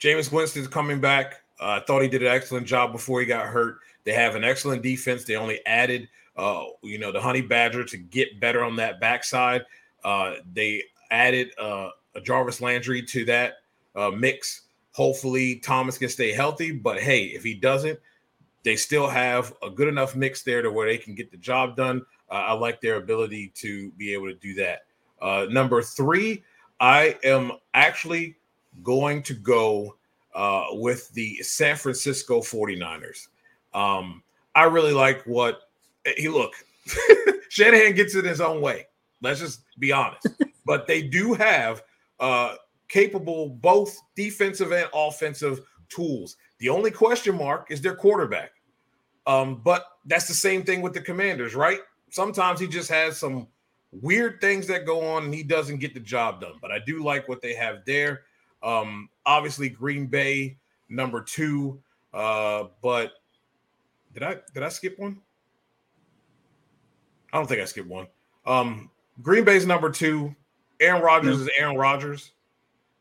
[0.00, 1.42] Jameis Winston's coming back.
[1.60, 3.78] Uh, I thought he did an excellent job before he got hurt.
[4.04, 5.24] They have an excellent defense.
[5.24, 9.64] They only added, uh, you know, the Honey Badger to get better on that backside.
[10.02, 13.54] Uh, they added uh, a Jarvis Landry to that
[13.94, 14.62] uh, mix.
[14.92, 16.72] Hopefully, Thomas can stay healthy.
[16.72, 17.98] But hey, if he doesn't,
[18.62, 21.76] they still have a good enough mix there to where they can get the job
[21.76, 22.02] done.
[22.30, 24.80] Uh, I like their ability to be able to do that.
[25.20, 26.42] Uh, number three,
[26.78, 28.36] I am actually
[28.82, 29.96] going to go
[30.34, 33.28] uh, with the San Francisco 49ers.
[33.74, 34.22] Um,
[34.54, 35.62] I really like what
[36.16, 36.54] he look.
[37.48, 38.86] Shanahan gets it his own way.
[39.22, 40.26] Let's just be honest.
[40.64, 41.82] but they do have
[42.20, 42.54] uh,
[42.88, 46.36] capable both defensive and offensive tools.
[46.58, 48.52] The only question mark is their quarterback.
[49.26, 51.80] Um, but that's the same thing with the commanders, right?
[52.10, 53.46] Sometimes he just has some
[53.92, 56.54] weird things that go on and he doesn't get the job done.
[56.60, 58.22] But I do like what they have there.
[58.62, 61.80] Um, obviously, Green Bay, number two.
[62.12, 63.12] Uh, but
[64.12, 65.18] did I did I skip one?
[67.32, 68.06] I don't think I skipped one.
[68.46, 68.90] Um,
[69.22, 70.34] Green Bay's number two.
[70.80, 72.32] Aaron Rodgers is Aaron Rodgers.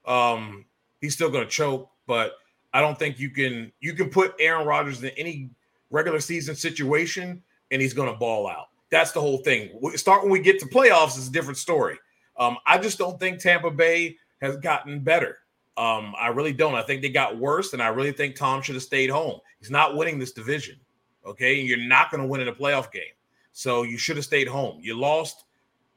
[0.05, 0.65] Um,
[1.01, 2.33] he's still going to choke, but
[2.73, 5.49] I don't think you can you can put Aaron Rodgers in any
[5.89, 7.41] regular season situation
[7.71, 8.68] and he's going to ball out.
[8.91, 9.69] That's the whole thing.
[9.81, 11.97] We start when we get to playoffs is a different story.
[12.37, 15.39] Um, I just don't think Tampa Bay has gotten better.
[15.77, 16.75] Um, I really don't.
[16.75, 19.39] I think they got worse, and I really think Tom should have stayed home.
[19.59, 20.77] He's not winning this division.
[21.25, 23.13] Okay, you're not going to win in a playoff game,
[23.51, 24.79] so you should have stayed home.
[24.81, 25.45] You lost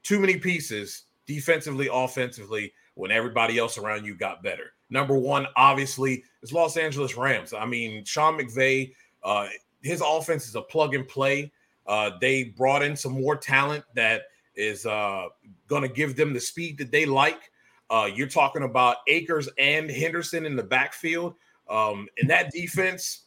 [0.03, 4.73] too many pieces defensively, offensively, when everybody else around you got better.
[4.91, 7.55] Number one, obviously, is Los Angeles Rams.
[7.55, 8.93] I mean, Sean McVay,
[9.25, 9.47] uh,
[9.83, 11.51] his offense is a plug and play.
[11.87, 14.23] Uh, they brought in some more talent that
[14.55, 15.27] is uh,
[15.69, 17.51] going to give them the speed that they like.
[17.91, 21.35] Uh, you're talking about Akers and Henderson in the backfield.
[21.69, 23.25] Um, and that defense,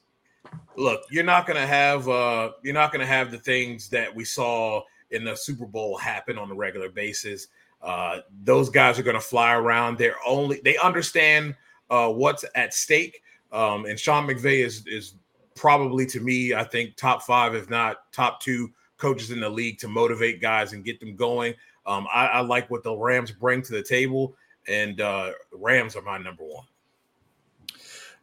[0.75, 4.13] look, you're not going to have uh, you're not going to have the things that
[4.13, 7.47] we saw in the Super Bowl happen on a regular basis.
[7.81, 9.97] Uh, those guys are going to fly around.
[9.97, 11.55] They're only they understand
[11.89, 13.21] uh, what's at stake.
[13.51, 15.13] Um, and Sean McVay is is
[15.55, 19.79] probably to me, I think top five, if not top two coaches in the league
[19.79, 21.53] to motivate guys and get them going.
[21.85, 24.35] Um, I, I, like what the Rams bring to the table,
[24.67, 26.65] and uh, Rams are my number one.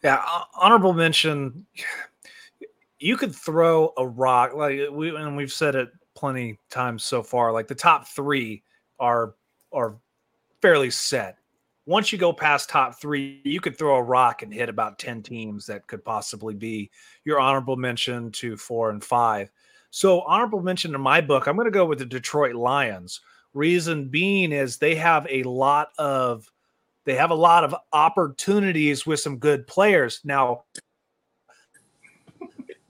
[0.03, 0.23] Yeah,
[0.55, 1.65] honorable mention.
[2.99, 7.53] You could throw a rock like we and we've said it plenty times so far.
[7.53, 8.63] Like the top three
[8.99, 9.35] are
[9.73, 9.97] are
[10.61, 11.39] fairly set.
[11.87, 15.23] Once you go past top three, you could throw a rock and hit about 10
[15.23, 16.91] teams that could possibly be
[17.25, 19.51] your honorable mention to four and five.
[19.91, 23.21] So, honorable mention in my book, I'm going to go with the Detroit Lions.
[23.53, 26.51] Reason being is they have a lot of
[27.05, 30.21] they have a lot of opportunities with some good players.
[30.25, 30.65] Now,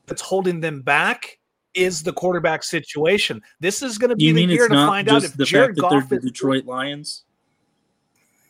[0.07, 1.39] that's holding them back
[1.75, 3.43] is the quarterback situation.
[3.61, 6.21] This is going to be you the year to find out if Jared Goff the
[6.21, 7.25] Detroit Lions.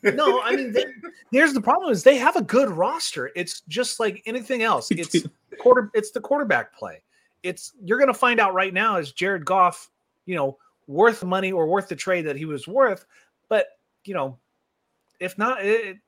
[0.03, 0.85] No, I mean, they,
[1.31, 3.31] here's the problem: is they have a good roster.
[3.37, 4.91] It's just like anything else.
[4.91, 5.17] It's
[5.59, 5.91] quarter.
[5.95, 7.03] It's the quarterback play.
[7.43, 9.91] It's you're going to find out right now is Jared Goff
[10.27, 13.07] you know, worth money or worth the trade that he was worth.
[13.49, 13.67] But
[14.05, 14.39] you know,
[15.21, 15.99] if not, it,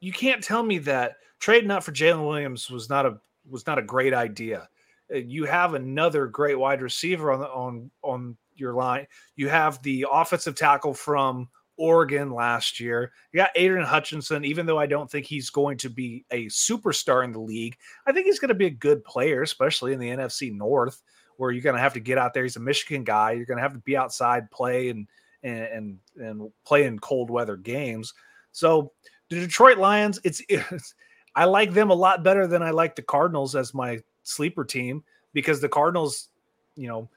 [0.00, 3.78] you can't tell me that trading up for Jalen Williams was not a was not
[3.78, 4.68] a great idea.
[5.12, 9.06] Uh, you have another great wide receiver on the on on your line.
[9.36, 11.48] You have the offensive tackle from
[11.82, 13.10] Oregon last year.
[13.32, 17.24] You got Adrian Hutchinson, even though I don't think he's going to be a superstar
[17.24, 20.08] in the league, I think he's going to be a good player, especially in the
[20.08, 21.02] NFC North,
[21.38, 22.44] where you're going to have to get out there.
[22.44, 23.32] He's a Michigan guy.
[23.32, 25.08] You're going to have to be outside, play, and
[25.42, 28.14] and and, play in cold weather games.
[28.52, 28.92] So
[29.28, 30.94] the Detroit Lions, it's, it's
[31.34, 35.02] I like them a lot better than I like the Cardinals as my sleeper team
[35.32, 36.28] because the Cardinals,
[36.76, 37.10] you know,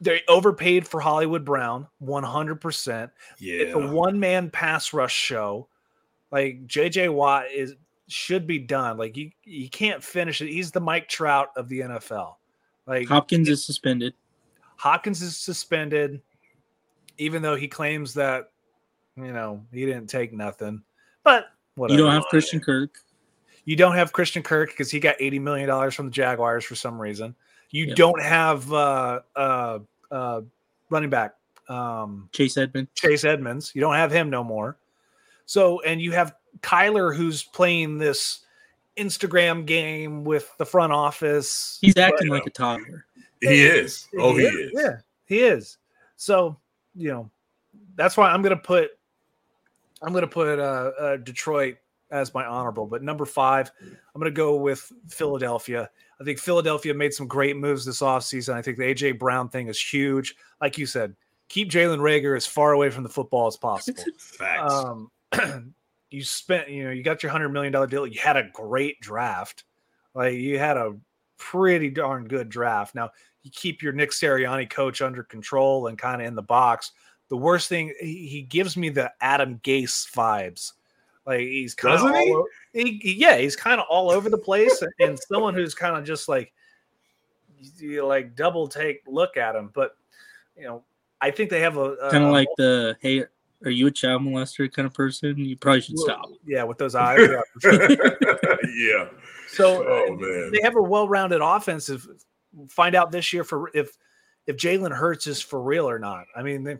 [0.00, 3.10] they overpaid for Hollywood Brown 100%.
[3.38, 3.54] Yeah.
[3.54, 5.68] It's a one man pass rush show.
[6.30, 7.74] Like JJ Watt is
[8.08, 8.98] should be done.
[8.98, 10.48] Like you you can't finish it.
[10.48, 12.34] He's the Mike Trout of the NFL.
[12.86, 14.14] Like Hopkins is suspended.
[14.76, 16.20] Hopkins is suspended,
[17.18, 18.50] even though he claims that
[19.16, 20.82] you know he didn't take nothing.
[21.24, 21.98] But whatever.
[21.98, 22.98] You don't have Christian Kirk.
[23.64, 26.74] You don't have Christian Kirk because he got eighty million dollars from the Jaguars for
[26.74, 27.34] some reason.
[27.70, 27.96] You Yep.
[27.96, 29.78] don't have uh, uh,
[30.10, 30.40] uh,
[30.90, 31.34] running back
[31.68, 32.90] um, Chase Edmonds.
[32.94, 33.72] Chase Edmonds.
[33.74, 34.76] You don't have him no more.
[35.46, 38.40] So, and you have Kyler who's playing this
[38.96, 41.78] Instagram game with the front office.
[41.80, 43.04] He's acting like a toddler.
[43.40, 44.08] He is.
[44.18, 44.70] Oh, he Yeah, is.
[44.74, 45.78] Yeah, he is.
[46.16, 46.56] So,
[46.94, 47.30] you know,
[47.96, 48.90] that's why I'm going to put
[50.02, 51.76] I'm going to put uh, uh, Detroit
[52.10, 52.86] as my honorable.
[52.86, 55.90] But number five, I'm going to go with Philadelphia.
[56.20, 58.54] I think Philadelphia made some great moves this offseason.
[58.54, 60.34] I think the AJ Brown thing is huge.
[60.60, 61.14] Like you said,
[61.48, 64.02] keep Jalen Reagor as far away from the football as possible.
[64.18, 64.72] Facts.
[64.72, 65.10] Um,
[66.10, 68.06] you spent, you know, you got your hundred million dollar deal.
[68.06, 69.64] You had a great draft.
[70.14, 70.96] Like you had a
[71.38, 72.94] pretty darn good draft.
[72.94, 73.10] Now
[73.42, 76.92] you keep your Nick Sirianni coach under control and kind of in the box.
[77.28, 80.72] The worst thing, he, he gives me the Adam Gase vibes.
[81.26, 82.32] Like he's kind of he?
[82.32, 85.74] all he- he- yeah, he's kind of all over the place, and- and someone who's
[85.74, 86.52] kind of just like
[87.78, 89.70] you like double take look at him.
[89.74, 89.96] But
[90.56, 90.84] you know,
[91.20, 93.24] I think they have a, a Kind of like the hey,
[93.64, 95.36] are you a child molester kind of person?
[95.38, 96.30] You probably should stop.
[96.46, 97.18] Yeah, with those eyes.
[97.20, 97.40] yeah,
[98.76, 99.08] yeah.
[99.48, 100.50] So Oh, man.
[100.52, 102.06] they have a well-rounded offensive.
[102.68, 103.96] Find out this year for if
[104.46, 106.26] if Jalen Hurts is for real or not.
[106.36, 106.76] I mean, they,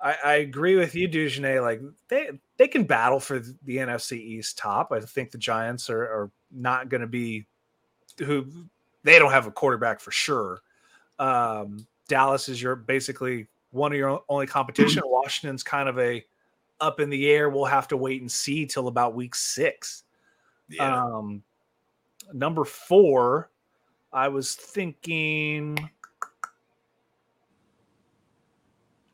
[0.00, 1.62] I, I agree with you, Dujunnea.
[1.62, 4.92] Like they they can battle for the NFC East top.
[4.92, 7.46] I think the Giants are, are not going to be
[8.18, 8.46] who
[9.02, 10.62] they don't have a quarterback for sure.
[11.18, 15.02] Um, Dallas is your basically one of your only competition.
[15.06, 16.24] Washington's kind of a
[16.80, 17.48] up in the air.
[17.48, 20.04] We'll have to wait and see till about week six.
[20.68, 21.04] Yeah.
[21.04, 21.42] Um,
[22.32, 23.50] number four,
[24.12, 25.90] I was thinking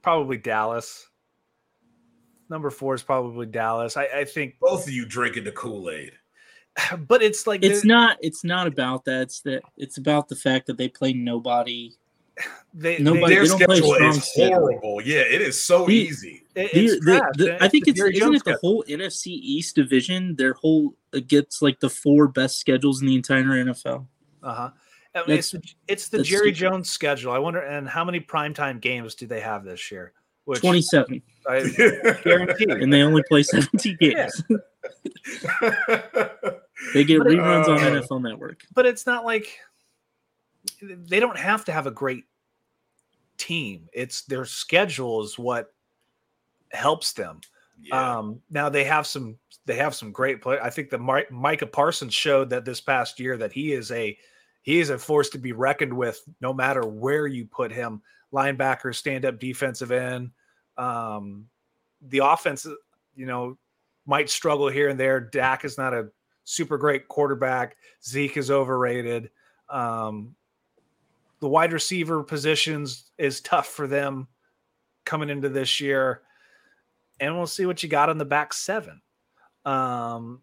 [0.03, 1.09] probably Dallas.
[2.51, 3.97] Number four is probably Dallas.
[3.97, 6.13] I, I think, Both of you drinking the Kool Aid.
[7.09, 8.19] but it's like It's not.
[8.21, 9.23] It's not about that.
[9.23, 9.63] It's that.
[9.77, 11.93] It's about the fact that they play nobody.
[12.75, 14.59] they, nobody- Their they don't schedule strong is schedule.
[14.59, 15.01] horrible.
[15.03, 16.43] Yeah, it is so The- easy.
[16.55, 18.59] they, it- The- the- the- I think it's Jerry isn't Jones it the schedule.
[18.61, 20.37] whole NFC East division.
[20.37, 24.07] Their whole it gets like the four best schedules in the entire NFL.
[24.43, 24.71] Uh-huh.
[25.15, 25.55] I mean, it's,
[25.89, 26.73] it's the Jerry stupid.
[26.73, 27.33] Jones schedule.
[27.33, 30.13] I wonder, and how many primetime games do they have this year?
[30.45, 31.61] Which Twenty-seven, I
[32.25, 32.65] guarantee.
[32.71, 34.29] and they only play seventeen Yeah.
[34.29, 34.43] games.
[36.95, 38.63] They get But it- reruns on Uh, NFL Network.
[38.75, 39.59] but it's not like
[40.81, 42.25] they don't have to have a great
[43.39, 43.89] team.
[43.93, 45.73] It's their schedule is what
[46.73, 47.41] helps them.
[47.81, 48.19] yeah.
[48.19, 50.59] Um, now they have some they have some great play.
[50.61, 54.17] I think the Mi- Micah Parsons showed that this past year that he is a
[54.63, 58.03] he is a force to be reckoned with no matter where you put him.
[58.33, 60.31] Linebacker, stand up defensive end.
[60.79, 61.47] Um,
[62.09, 62.67] the offense,
[63.15, 63.59] you know,
[64.07, 65.21] might struggle here and there.
[65.21, 66.09] Dak is not a
[66.45, 67.77] super great quarterback.
[68.05, 69.31] Zeke is overrated.
[69.69, 70.35] Um,
[71.41, 74.29] the wide receiver positions is tough for them
[75.05, 76.23] coming into this year
[77.23, 79.01] and we'll see what you got on the back seven.
[79.65, 80.43] Um,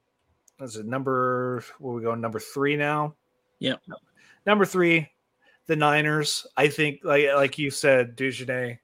[0.62, 1.62] is it number?
[1.78, 2.22] Where we going?
[2.22, 3.16] Number three now.
[3.60, 3.82] Yep.
[4.50, 5.08] Number three,
[5.68, 6.48] the Niners.
[6.58, 8.80] I think, like like you said, Dujunnea.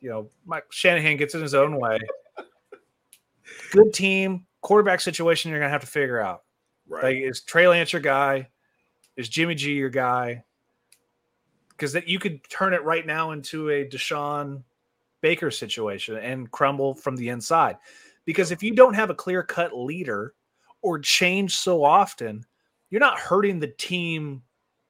[0.00, 2.00] You know, Mike Shanahan gets in his own way.
[3.70, 5.52] Good team, quarterback situation.
[5.52, 6.42] You're gonna have to figure out.
[6.88, 7.22] Like, right.
[7.22, 8.48] is Trey Lance your guy?
[9.16, 10.42] Is Jimmy G your guy?
[11.68, 14.64] Because that you could turn it right now into a Deshaun
[15.20, 17.76] Baker situation and crumble from the inside.
[18.24, 20.34] Because if you don't have a clear cut leader
[20.82, 22.44] or change so often,
[22.90, 24.42] you're not hurting the team,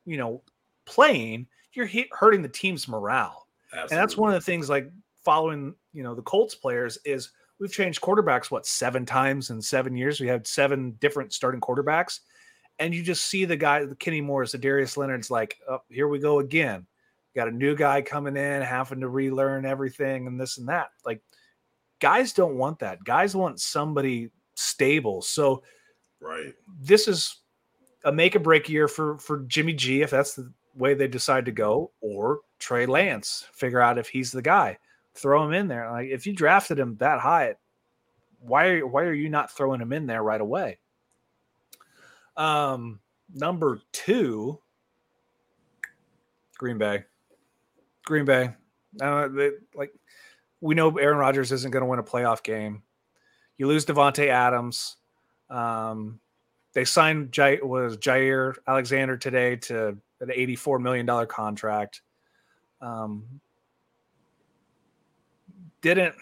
[0.09, 0.42] you know,
[0.86, 1.46] playing.
[1.72, 3.46] you're hurting the team's morale.
[3.72, 3.94] Absolutely.
[3.94, 4.90] And that's one of the things like
[5.24, 7.30] following, you know, the Colts players is
[7.61, 10.20] we've changed quarterbacks what seven times in seven years.
[10.20, 12.20] We had seven different starting quarterbacks,
[12.78, 16.09] and you just see the guy, the Kenny Morris, the Darius Leonard's like, oh, here
[16.09, 16.86] we go again.
[17.36, 20.88] Got a new guy coming in, having to relearn everything and this and that.
[21.04, 21.20] Like,
[22.00, 23.04] guys don't want that.
[23.04, 25.22] Guys want somebody stable.
[25.22, 25.62] So,
[26.20, 26.54] right.
[26.80, 27.36] This is
[28.05, 31.44] a make or break year for for Jimmy G if that's the way they decide
[31.46, 33.46] to go, or Trey Lance.
[33.53, 34.78] Figure out if he's the guy.
[35.14, 35.90] Throw him in there.
[35.90, 37.55] Like if you drafted him that high,
[38.40, 40.78] why are why are you not throwing him in there right away?
[42.36, 43.01] Um,
[43.34, 44.61] number two,
[46.57, 47.05] Green Bay.
[48.05, 48.55] Green Bay.
[49.01, 49.92] Uh, they, like
[50.61, 52.82] we know Aaron Rodgers isn't going to win a playoff game.
[53.57, 54.96] You lose Davante Adams.
[55.51, 56.20] Um,
[56.73, 62.03] they signed J- was Jaire Alexander today to an eighty-four million dollar contract.
[62.81, 63.41] Um,
[65.81, 66.14] didn't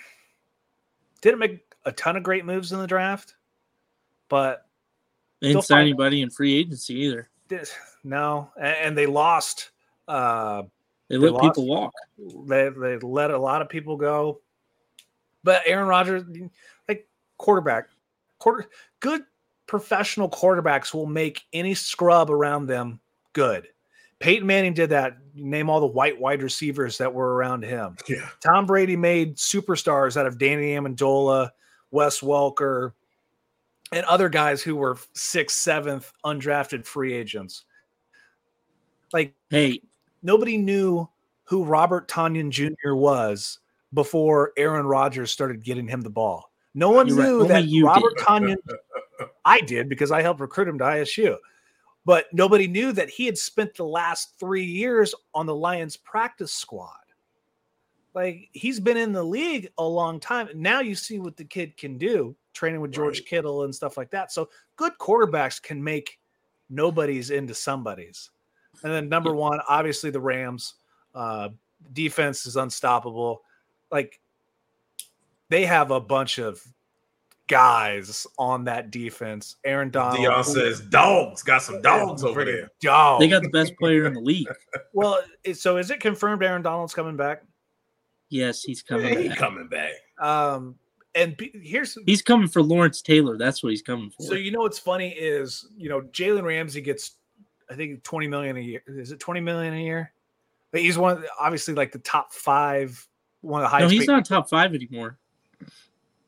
[1.21, 3.35] didn't make a ton of great moves in the draft,
[4.29, 4.67] but
[5.41, 7.29] didn't sign anybody in free agency either.
[8.05, 9.71] No, and, and they lost.
[10.09, 10.63] Uh,
[11.09, 11.93] they let they lost, people walk.
[12.47, 14.41] They they let a lot of people go,
[15.45, 16.25] but Aaron Rodgers,
[16.89, 17.89] like quarterback,
[18.39, 18.67] quarter
[19.01, 19.25] good
[19.67, 23.01] professional quarterbacks will make any scrub around them
[23.33, 23.69] good.
[24.19, 25.19] Peyton Manning did that.
[25.35, 27.97] Name all the white wide receivers that were around him.
[28.09, 28.29] Yeah.
[28.41, 31.51] Tom Brady made superstars out of Danny Amendola,
[31.91, 32.93] Wes Welker,
[33.93, 37.64] and other guys who were sixth, seventh undrafted free agents.
[39.12, 39.83] Like, hey,
[40.23, 41.09] nobody knew
[41.45, 42.95] who Robert Tonyan Jr.
[42.95, 43.61] was
[43.93, 46.51] before Aaron Rodgers started getting him the ball.
[46.75, 47.64] No one You're knew right.
[47.64, 48.57] that Robert Tonyan.
[49.47, 51.39] I did because I helped recruit him to ISU
[52.07, 56.53] but nobody knew that he had spent the last three years on the Lions practice
[56.53, 56.93] squad.
[58.15, 60.49] Like he's been in the league a long time.
[60.55, 63.27] Now you see what the kid can do, training with George right.
[63.27, 64.31] Kittle and stuff like that.
[64.31, 66.21] So good quarterbacks can make
[66.71, 68.31] nobodies into somebody's.
[68.85, 70.75] And then number one, obviously the Rams.
[71.13, 71.49] Uh,
[71.93, 73.43] defense is unstoppable.
[73.91, 74.21] Like
[75.49, 76.63] they have a bunch of
[77.49, 79.57] guys on that defense.
[79.65, 80.19] Aaron Donald.
[80.19, 81.43] Dion says dogs.
[81.43, 82.71] Got some dogs over there.
[82.81, 83.21] Dog.
[83.21, 84.49] They got the best player in the league.
[84.93, 85.21] well,
[85.55, 87.43] so is it confirmed Aaron Donald's coming back?
[88.29, 89.19] Yes, he's coming.
[89.19, 89.93] He's coming back.
[90.19, 90.77] Um,
[91.15, 93.39] and here's he's coming for Lawrence Taylor.
[93.39, 94.23] That's what he's coming for.
[94.25, 97.13] So you know what's funny is you know Jalen Ramsey gets
[97.71, 98.83] I think twenty million a year.
[98.87, 100.13] Is it twenty million a year?
[100.73, 103.07] But he's one of the, obviously like the top five,
[103.41, 103.91] one of the highest.
[103.91, 105.19] No, he's not top five anymore.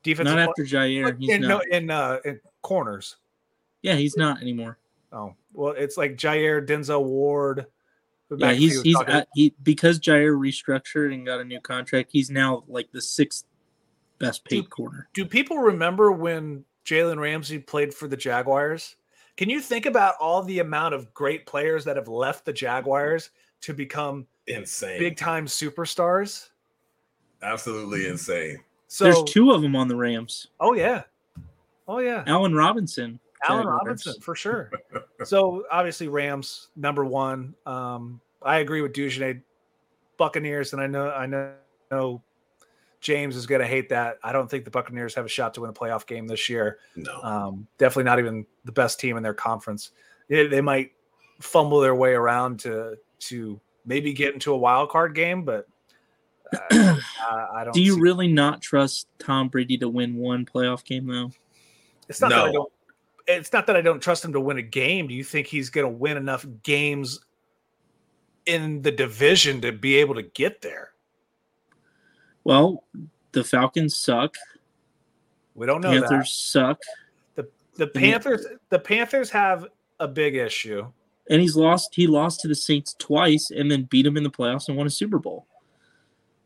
[0.09, 1.19] Defensive not after Jaire.
[1.19, 1.49] He's in, not.
[1.49, 3.17] No, in, uh, in corners.
[3.83, 4.79] Yeah, he's not anymore.
[5.13, 7.67] Oh well, it's like Jaire, Denzel Ward.
[8.37, 12.11] Yeah, he's he's at, he because Jaire restructured and got a new contract.
[12.13, 13.45] He's now like the sixth
[14.19, 15.09] best paid do, corner.
[15.15, 18.97] Do people remember when Jalen Ramsey played for the Jaguars?
[19.37, 23.31] Can you think about all the amount of great players that have left the Jaguars
[23.63, 26.49] to become insane big time superstars?
[27.43, 28.59] Absolutely insane.
[28.89, 30.49] So there's two of them on the Rams.
[30.59, 31.05] Oh yeah,
[31.87, 32.25] oh yeah.
[32.27, 33.21] Allen Robinson.
[33.49, 34.71] Allen Robinson for sure.
[35.25, 37.55] so obviously Rams number one.
[37.67, 39.41] Um, I agree with Dujunnea.
[40.19, 41.55] Buccaneers, and I know I know,
[41.91, 42.23] know
[43.01, 44.19] James is going to hate that.
[44.23, 46.79] I don't think the Buccaneers have a shot to win a playoff game this year.
[46.97, 49.93] No, um, definitely not even the best team in their conference.
[50.29, 50.93] They, they might
[51.41, 55.67] fumble their way around to to maybe get into a wild card game, but
[56.53, 57.75] Uh, I, I don't.
[57.75, 61.31] Do you really not trust Tom Brady to win one playoff game though?
[62.09, 62.37] It's not no.
[62.37, 62.73] that I don't.
[63.27, 65.07] It's not that I don't trust him to win a game.
[65.07, 67.21] Do you think he's going to win enough games
[68.47, 70.93] in the division to be able to get there?
[72.45, 72.85] Well,
[73.33, 74.35] the Falcons suck.
[75.55, 75.91] We don't know.
[75.91, 76.27] Panthers that.
[76.29, 76.79] suck.
[77.35, 79.67] The the Panthers the Panthers have
[80.01, 80.87] a big issue.
[81.29, 81.95] And he's lost.
[81.95, 84.87] He lost to the Saints twice, and then beat them in the playoffs and won
[84.87, 85.47] a Super Bowl.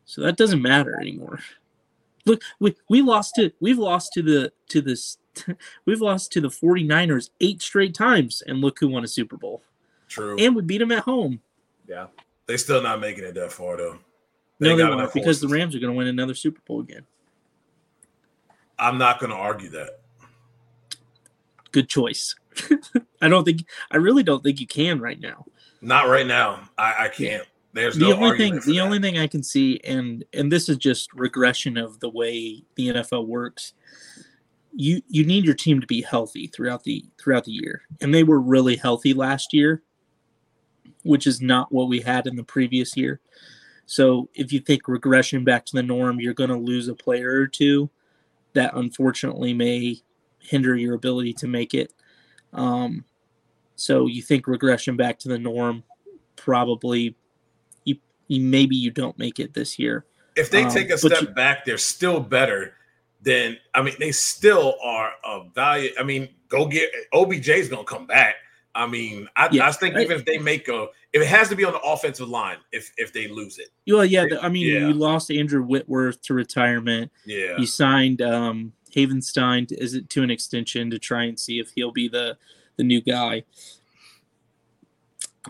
[0.05, 1.39] So that doesn't matter anymore.
[2.25, 5.17] Look, we, we lost to we've lost to the to this
[5.85, 9.61] we've lost to the 49ers eight straight times and look who won a Super Bowl.
[10.07, 10.37] True.
[10.39, 11.41] And we beat them at home.
[11.87, 12.07] Yeah.
[12.45, 13.97] They still not making it that far though.
[14.59, 17.05] They no, they won't because the Rams are going to win another Super Bowl again.
[18.77, 19.99] I'm not going to argue that.
[21.71, 22.35] Good choice.
[23.21, 25.45] I don't think I really don't think you can right now.
[25.81, 26.69] Not right now.
[26.77, 27.45] I, I can't.
[27.73, 28.79] There's the no only thing the that.
[28.79, 32.89] only thing I can see and and this is just regression of the way the
[32.89, 33.73] NFL works.
[34.75, 37.83] You you need your team to be healthy throughout the throughout the year.
[38.01, 39.83] And they were really healthy last year.
[41.03, 43.19] which is not what we had in the previous year.
[43.85, 47.41] So if you think regression back to the norm, you're going to lose a player
[47.41, 47.89] or two
[48.53, 49.97] that unfortunately may
[50.39, 51.93] hinder your ability to make it.
[52.53, 53.05] Um,
[53.75, 55.83] so you think regression back to the norm,
[56.35, 57.15] probably
[58.39, 60.05] maybe you don't make it this year.
[60.35, 62.73] If they um, take a step you, back, they're still better
[63.21, 65.91] than I mean, they still are of value.
[65.99, 68.35] I mean, go get OBJ's gonna come back.
[68.75, 71.55] I mean, I, yeah, I think even if they make a, if it has to
[71.55, 73.69] be on the offensive line, if if they lose it.
[73.87, 74.87] Well, yeah, I mean, yeah.
[74.87, 77.11] you lost Andrew Whitworth to retirement.
[77.25, 81.59] Yeah, you signed um, Havenstein to, is it to an extension to try and see
[81.59, 82.37] if he'll be the
[82.77, 83.43] the new guy.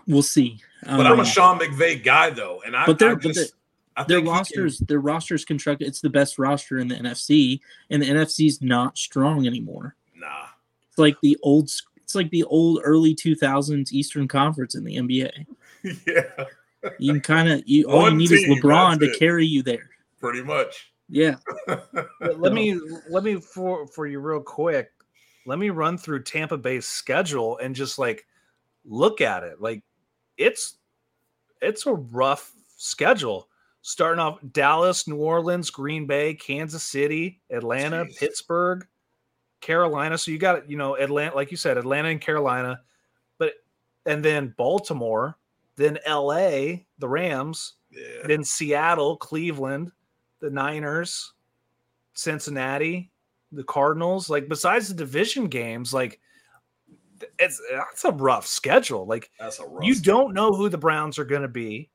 [0.06, 0.60] We'll see.
[0.82, 2.86] But I'm a um, Sean McVay guy though, and I.
[2.86, 3.54] But they're, I just,
[3.96, 4.86] but their rosters, can...
[4.86, 5.86] their rosters constructed.
[5.86, 9.94] It's the best roster in the NFC, and the NFC's not strong anymore.
[10.16, 10.46] Nah,
[10.88, 11.70] it's like the old
[12.04, 15.46] it's like the old early 2000s Eastern Conference in the NBA.
[16.06, 16.46] Yeah.
[16.98, 19.18] You can kind of you all you need team, is LeBron to it.
[19.18, 19.90] carry you there.
[20.18, 20.92] Pretty much.
[21.10, 21.36] Yeah.
[22.20, 22.78] let me
[23.10, 24.90] let me for for you real quick.
[25.46, 28.26] Let me run through Tampa Bay's schedule and just like
[28.84, 29.60] look at it.
[29.60, 29.82] Like
[30.36, 30.76] it's
[31.60, 33.48] it's a rough schedule.
[33.82, 38.18] Starting off Dallas, New Orleans, Green Bay, Kansas City, Atlanta, Jeez.
[38.18, 38.86] Pittsburgh,
[39.60, 40.16] Carolina.
[40.16, 42.80] So you got you know Atlanta, like you said, Atlanta and Carolina,
[43.38, 43.54] but
[44.06, 45.36] and then Baltimore,
[45.76, 46.86] then L.A.
[46.98, 48.26] the Rams, yeah.
[48.26, 49.92] then Seattle, Cleveland,
[50.40, 51.34] the Niners,
[52.14, 53.10] Cincinnati,
[53.52, 54.30] the Cardinals.
[54.30, 56.20] Like besides the division games, like
[57.38, 59.06] it's that's a rough schedule.
[59.06, 60.24] Like that's a rough you schedule.
[60.24, 61.90] don't know who the Browns are going to be.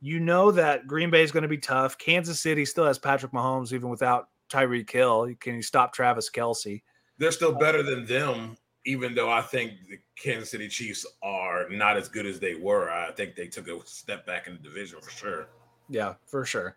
[0.00, 1.96] You know that Green Bay is going to be tough.
[1.96, 5.34] Kansas City still has Patrick Mahomes, even without Tyreek Hill.
[5.40, 6.82] Can you stop Travis Kelce?
[7.18, 11.68] They're still uh, better than them, even though I think the Kansas City Chiefs are
[11.70, 12.90] not as good as they were.
[12.90, 15.48] I think they took a step back in the division for sure.
[15.88, 16.76] Yeah, for sure.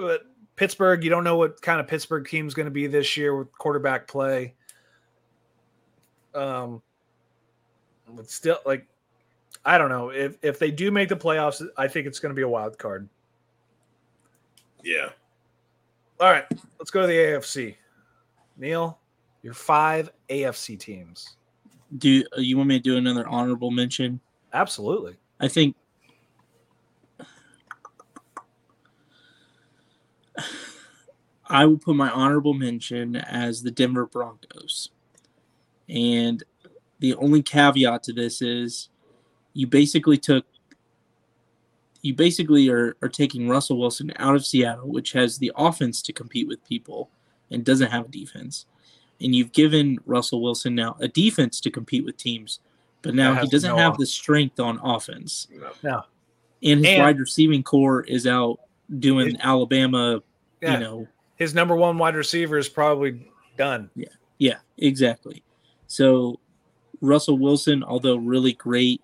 [0.00, 0.22] But
[0.56, 3.36] Pittsburgh, you don't know what kind of Pittsburgh team is going to be this year
[3.36, 4.54] with quarterback play.
[6.34, 6.82] Um,
[8.10, 8.86] but still, like,
[9.64, 11.66] I don't know if if they do make the playoffs.
[11.76, 13.08] I think it's going to be a wild card.
[14.82, 15.10] Yeah,
[16.20, 16.44] all right,
[16.78, 17.76] let's go to the AFC.
[18.56, 18.98] Neil,
[19.42, 21.36] your five AFC teams.
[21.96, 24.18] Do you, uh, you want me to do another honorable mention?
[24.52, 25.16] Absolutely.
[25.38, 25.76] I think
[31.46, 34.90] I will put my honorable mention as the Denver Broncos.
[35.88, 36.42] And
[36.98, 38.88] the only caveat to this is
[39.54, 40.44] you basically took
[42.02, 46.12] you basically are, are taking Russell Wilson out of Seattle, which has the offense to
[46.12, 47.10] compete with people
[47.50, 48.66] and doesn't have a defense.
[49.20, 52.60] And you've given Russell Wilson now a defense to compete with teams,
[53.02, 55.48] but now he doesn't no have the strength on offense.
[55.82, 56.04] No.
[56.62, 58.60] And his and, wide receiving core is out
[59.00, 60.22] doing it, Alabama,
[60.60, 61.08] yeah, you know.
[61.36, 63.90] His number one wide receiver is probably done.
[63.96, 64.08] Yeah.
[64.38, 65.42] Yeah, exactly.
[65.88, 66.38] So
[67.00, 69.02] Russell Wilson, although really great,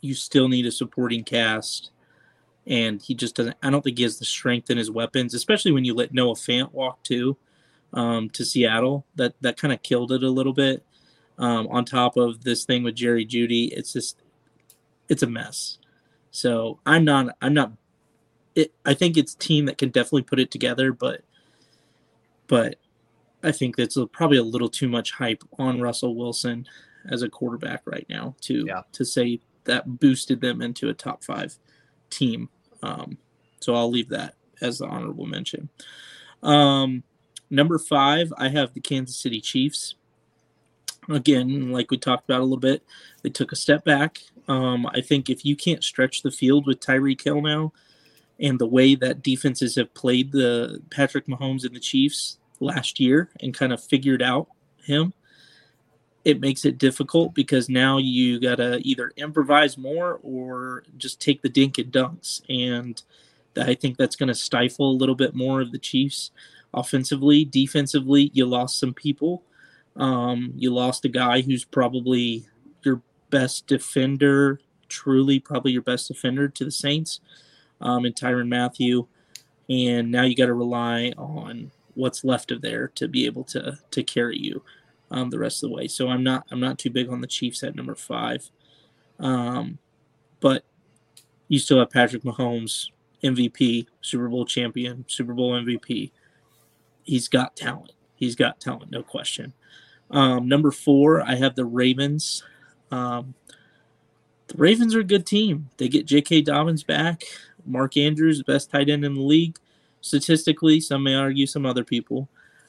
[0.00, 1.90] you still need a supporting cast
[2.66, 3.56] and he just doesn't.
[3.62, 6.34] I don't think he has the strength in his weapons, especially when you let Noah
[6.34, 7.36] Fant walk too
[7.92, 9.06] um, to Seattle.
[9.14, 10.84] That that kind of killed it a little bit.
[11.38, 14.18] Um, on top of this thing with Jerry Jeudy, it's just
[15.08, 15.78] it's a mess.
[16.30, 17.72] So I'm not I'm not.
[18.54, 21.20] It, I think it's team that can definitely put it together, but
[22.48, 22.76] but
[23.42, 26.66] I think that's probably a little too much hype on Russell Wilson
[27.08, 28.82] as a quarterback right now to yeah.
[28.92, 31.56] to say that boosted them into a top five
[32.10, 32.48] team.
[32.82, 33.18] Um,
[33.60, 35.68] so I'll leave that as the honorable mention.
[36.42, 37.02] Um,
[37.50, 39.94] number five, I have the Kansas City Chiefs.
[41.08, 42.82] Again, like we talked about a little bit,
[43.22, 44.22] they took a step back.
[44.48, 47.72] Um, I think if you can't stretch the field with Tyreek Hill now,
[48.38, 53.30] and the way that defenses have played the Patrick Mahomes and the Chiefs last year
[53.40, 54.48] and kind of figured out
[54.82, 55.12] him,
[56.24, 61.48] it makes it difficult because now you gotta either improvise more or just take the
[61.48, 62.42] dink and dunks.
[62.48, 63.00] And
[63.58, 66.30] i think that's going to stifle a little bit more of the chiefs
[66.74, 67.44] offensively.
[67.44, 69.42] Defensively you lost some people.
[69.96, 72.46] Um, you lost a guy who's probably
[72.84, 73.00] your
[73.30, 77.20] best defender truly probably your best defender to the saints
[77.80, 79.06] um, and Tyrann Mathieu.
[79.68, 83.78] and now you got to rely on what's left of there to be able to
[83.90, 84.62] to carry you
[85.10, 85.88] um, the rest of the way.
[85.88, 88.48] So I'm not I'm not too big on the Chiefs at number five,
[89.18, 89.78] um,
[90.40, 90.64] but
[91.48, 92.90] you still have Patrick Mahomes,
[93.24, 96.12] MVP, Super Bowl champion, Super Bowl MVP.
[97.02, 97.92] He's got talent.
[98.16, 99.52] He's got talent, no question.
[100.10, 102.42] Um, number four, I have the Ravens.
[102.90, 103.34] Um,
[104.48, 105.70] the Ravens are a good team.
[105.76, 106.42] They get J.K.
[106.42, 107.24] Dobbins back.
[107.64, 109.58] Mark Andrews, the best tight end in the league.
[110.06, 112.28] Statistically, some may argue, some other people.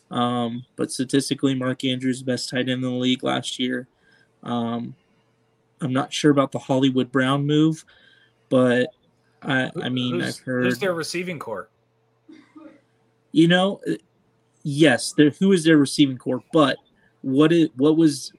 [0.09, 3.87] Um, but statistically, Mark Andrews, best tight end in the league last year.
[4.43, 4.95] Um,
[5.81, 7.85] I'm not sure about the Hollywood Brown move,
[8.49, 8.89] but
[9.43, 10.65] I, I mean, who's, I've heard.
[10.65, 11.69] Who's their receiving core?
[13.31, 13.81] You know,
[14.63, 16.41] yes, who is their receiving core?
[16.51, 16.77] But
[17.21, 18.31] what is what was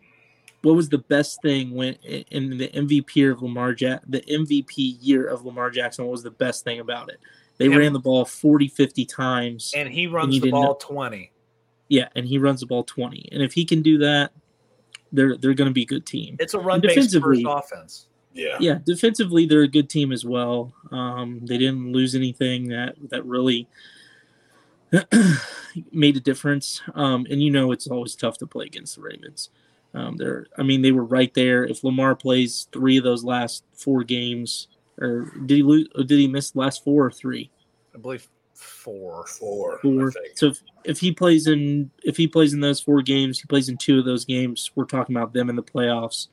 [0.63, 5.27] what was the best thing when in the MVP of Lamar Jack the MVP year
[5.27, 6.05] of Lamar Jackson?
[6.05, 7.21] What was the best thing about it?
[7.59, 9.73] They and, ran the ball 40, 50 times.
[9.77, 11.33] And he runs and the ball 20.
[11.89, 13.29] Yeah, and he runs the ball 20.
[13.33, 14.33] And if he can do that,
[15.11, 16.37] they're they're going to be a good team.
[16.39, 18.09] It's a run based defensively offense.
[18.35, 18.57] Yeah.
[18.61, 20.73] Yeah, defensively they're a good team as well.
[20.93, 23.69] Um, they didn't lose anything that that really
[25.93, 26.83] made a difference.
[26.95, 29.51] Um, and you know it's always tough to play against the Ravens.
[29.95, 31.65] Um, they're, I mean, they were right there.
[31.65, 34.69] If Lamar plays three of those last four games,
[35.01, 35.89] or did he lose?
[35.95, 37.51] Or did he miss the last four or three?
[37.95, 39.27] I believe four.
[39.27, 39.79] Four.
[39.79, 40.13] Four.
[40.35, 43.69] So if, if he plays in if he plays in those four games, he plays
[43.69, 44.71] in two of those games.
[44.75, 46.29] We're talking about them in the playoffs,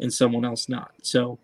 [0.00, 0.92] and someone else not.
[1.02, 1.38] So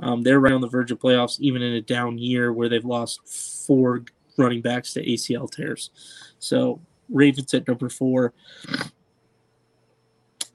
[0.00, 2.84] um, they're right on the verge of playoffs, even in a down year where they've
[2.84, 3.20] lost
[3.66, 4.04] four
[4.36, 5.90] running backs to ACL tears.
[6.38, 8.32] So Ravens at number four.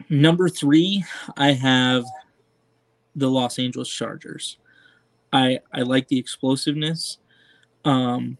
[0.09, 1.03] Number three,
[1.37, 2.03] I have
[3.15, 4.57] the Los Angeles Chargers.
[5.31, 7.17] I I like the explosiveness.
[7.85, 8.37] Um,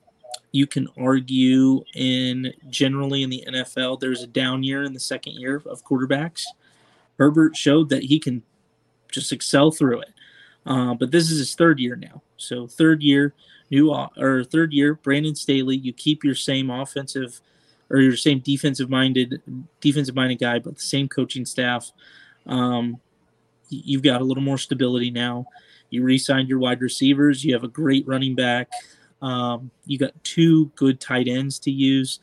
[0.51, 5.33] you can argue in generally in the NFL, there's a down year in the second
[5.33, 6.43] year of quarterbacks.
[7.17, 8.41] Herbert showed that he can
[9.11, 10.13] just excel through it.
[10.65, 12.21] Uh, but this is his third year now.
[12.37, 13.33] So third year,
[13.69, 15.77] new or third year, Brandon Staley.
[15.77, 17.41] You keep your same offensive
[17.89, 19.41] or your same defensive minded
[19.81, 21.91] defensive minded guy, but the same coaching staff.
[22.45, 22.99] Um,
[23.69, 25.45] you've got a little more stability now.
[25.89, 27.43] You re-signed your wide receivers.
[27.43, 28.69] You have a great running back.
[29.21, 32.19] Um, you got two good tight ends to use.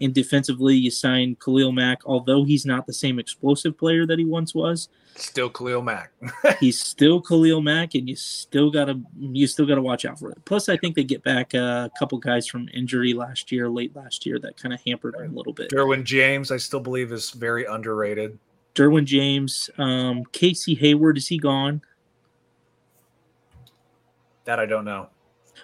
[0.00, 4.24] And defensively, you signed Khalil Mack, although he's not the same explosive player that he
[4.24, 4.88] once was.
[5.16, 6.12] Still Khalil Mack.
[6.60, 10.38] he's still Khalil Mack, and you still gotta you still gotta watch out for it.
[10.44, 14.24] Plus, I think they get back a couple guys from injury last year, late last
[14.24, 15.72] year, that kind of hampered them a little bit.
[15.72, 18.38] Derwin James, I still believe, is very underrated.
[18.76, 21.82] Derwin James, um, Casey Hayward, is he gone?
[24.48, 25.10] That I don't know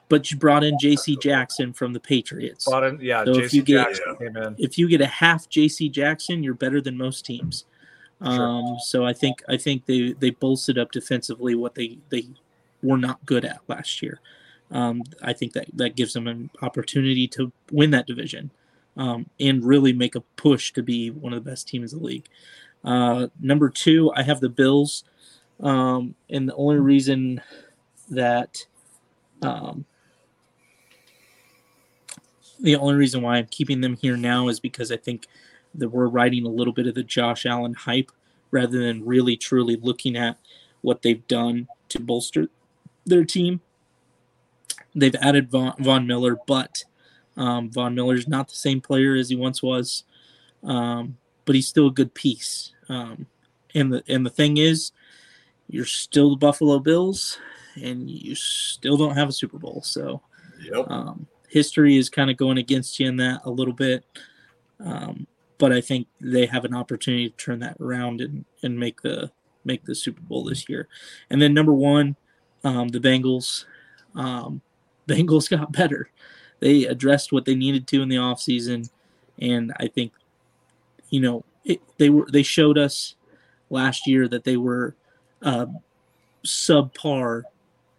[0.09, 1.16] but you brought in J.C.
[1.16, 2.66] Jackson from the Patriots.
[2.66, 3.24] Brought in, yeah.
[3.24, 3.99] So if you get
[4.59, 5.89] if you get a half J.C.
[5.89, 7.64] Jackson, you're better than most teams.
[8.20, 8.76] Um, sure.
[8.80, 12.26] So I think I think they they bolstered up defensively what they they
[12.82, 14.20] were not good at last year.
[14.70, 18.51] Um, I think that that gives them an opportunity to win that division
[18.97, 22.05] um, and really make a push to be one of the best teams in the
[22.05, 22.26] league.
[22.85, 25.05] Uh, number two, I have the Bills,
[25.61, 27.41] um, and the only reason
[28.11, 28.66] that
[29.45, 29.84] um,
[32.61, 35.26] the only reason why I'm keeping them here now is because I think
[35.74, 38.11] that we're riding a little bit of the Josh Allen hype
[38.51, 40.38] rather than really truly looking at
[40.80, 42.49] what they've done to bolster
[43.05, 43.61] their team.
[44.95, 46.84] They've added Von, Von Miller, but
[47.36, 50.05] um, Von Miller's not the same player as he once was,
[50.62, 52.72] um, but he's still a good piece.
[52.88, 53.26] Um,
[53.74, 54.92] and the and the thing is,
[55.68, 57.38] you're still the Buffalo Bills,
[57.83, 59.83] and you still don't have a Super Bowl.
[59.83, 60.22] So,
[60.62, 60.87] yep.
[60.89, 64.05] um, history is kind of going against you in that a little bit.
[64.81, 65.27] Um,
[65.59, 69.31] but I think they have an opportunity to turn that around and, and make the
[69.64, 70.89] make the Super Bowl this year.
[71.31, 72.16] And then number one,
[72.64, 73.64] um, the Bengals.
[74.14, 74.61] Um,
[75.09, 76.09] Bengals got better.
[76.61, 78.89] They addressed what they needed to in the offseason.
[79.39, 80.12] and I think,
[81.11, 83.14] you know, it, they were they showed us
[83.70, 84.97] last year that they were
[85.43, 85.66] uh,
[86.45, 87.43] subpar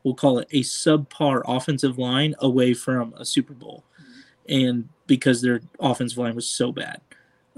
[0.06, 3.84] we'll call it a subpar offensive line away from a Super Bowl,
[4.48, 7.02] and because their offensive line was so bad.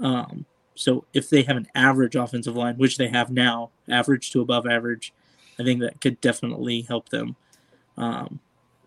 [0.00, 4.40] Um, so if they have an average offensive line, which they have now, average to
[4.40, 5.12] above average,
[5.60, 7.36] I think that could definitely help them
[7.98, 8.40] um,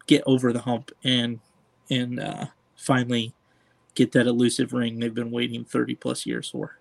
[0.08, 1.40] get over the hump and
[1.90, 2.46] and uh,
[2.76, 3.34] finally
[3.94, 6.80] get that elusive ring they've been waiting 30 plus years for.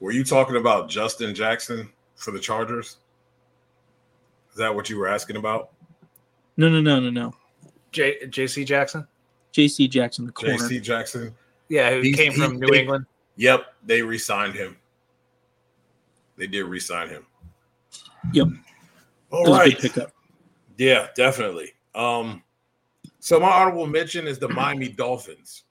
[0.00, 2.98] Were you talking about Justin Jackson for the Chargers?
[4.54, 5.70] Is that what you were asking about?
[6.56, 7.34] No, no, no, no, no.
[7.90, 9.06] J JC Jackson?
[9.52, 10.54] JC Jackson, the corner.
[10.54, 11.34] JC Jackson.
[11.68, 13.06] Yeah, who He's, came he, from New they, England.
[13.36, 14.76] Yep, they re-signed him.
[16.36, 17.26] They did re-sign him.
[18.32, 18.48] Yep.
[19.30, 19.76] All right.
[19.76, 20.12] Pickup.
[20.76, 21.72] Yeah, definitely.
[21.94, 22.42] Um,
[23.18, 25.64] so my honorable mention is the Miami Dolphins.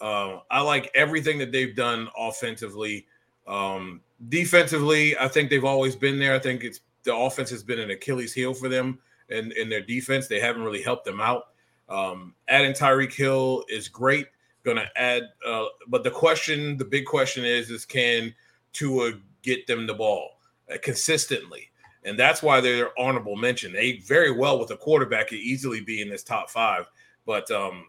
[0.00, 3.06] Uh, I like everything that they've done offensively.
[3.46, 6.34] Um, defensively, I think they've always been there.
[6.34, 8.98] I think it's the offense has been an Achilles heel for them
[9.30, 10.26] and in, in their defense.
[10.26, 11.44] They haven't really helped them out.
[11.88, 14.26] Um, adding Tyreek Hill is great.
[14.64, 18.34] Going to add, uh, but the question, the big question is, is can
[18.72, 20.38] Tua get them the ball
[20.72, 21.68] uh, consistently?
[22.04, 23.72] And that's why they're honorable mention.
[23.72, 26.86] They very well with a quarterback could easily be in this top five,
[27.26, 27.88] but um,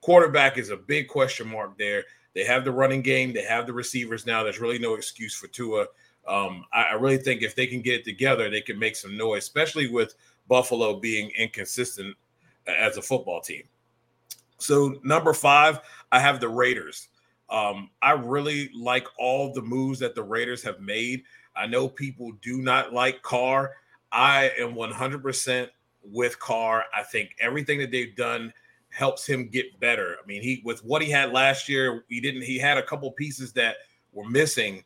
[0.00, 2.04] quarterback is a big question mark there.
[2.34, 4.42] They have the running game, they have the receivers now.
[4.42, 5.86] There's really no excuse for Tua.
[6.26, 9.16] Um, I, I really think if they can get it together, they can make some
[9.16, 10.14] noise, especially with
[10.48, 12.16] Buffalo being inconsistent
[12.66, 13.64] as a football team.
[14.58, 15.80] So number five,
[16.12, 17.08] I have the Raiders.
[17.50, 21.24] Um, I really like all the moves that the Raiders have made.
[21.54, 23.72] I know people do not like Carr.
[24.10, 25.68] I am 100%
[26.04, 26.84] with Carr.
[26.94, 28.52] I think everything that they've done
[28.90, 30.16] helps him get better.
[30.22, 32.42] I mean, he with what he had last year, he didn't.
[32.42, 33.76] He had a couple pieces that
[34.12, 34.84] were missing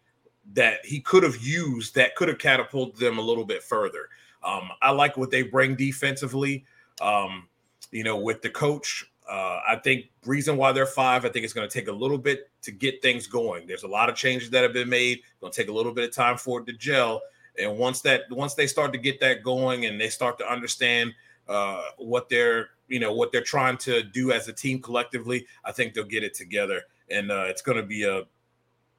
[0.52, 4.08] that he could have used that could have catapulted them a little bit further.
[4.42, 6.64] Um, I like what they bring defensively.
[7.00, 7.48] Um,
[7.90, 11.52] you know, with the coach, uh, I think reason why they're five, I think it's
[11.52, 13.66] going to take a little bit to get things going.
[13.66, 15.20] There's a lot of changes that have been made.
[15.40, 17.20] Going to take a little bit of time for it to gel.
[17.58, 21.12] And once that, once they start to get that going, and they start to understand
[21.48, 25.72] uh, what they're, you know, what they're trying to do as a team collectively, I
[25.72, 26.82] think they'll get it together.
[27.10, 28.22] And uh, it's going to be a,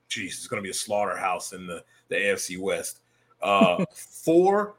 [0.08, 2.99] geez, it's going to be a slaughterhouse in the the AFC West.
[3.41, 4.76] Uh, four,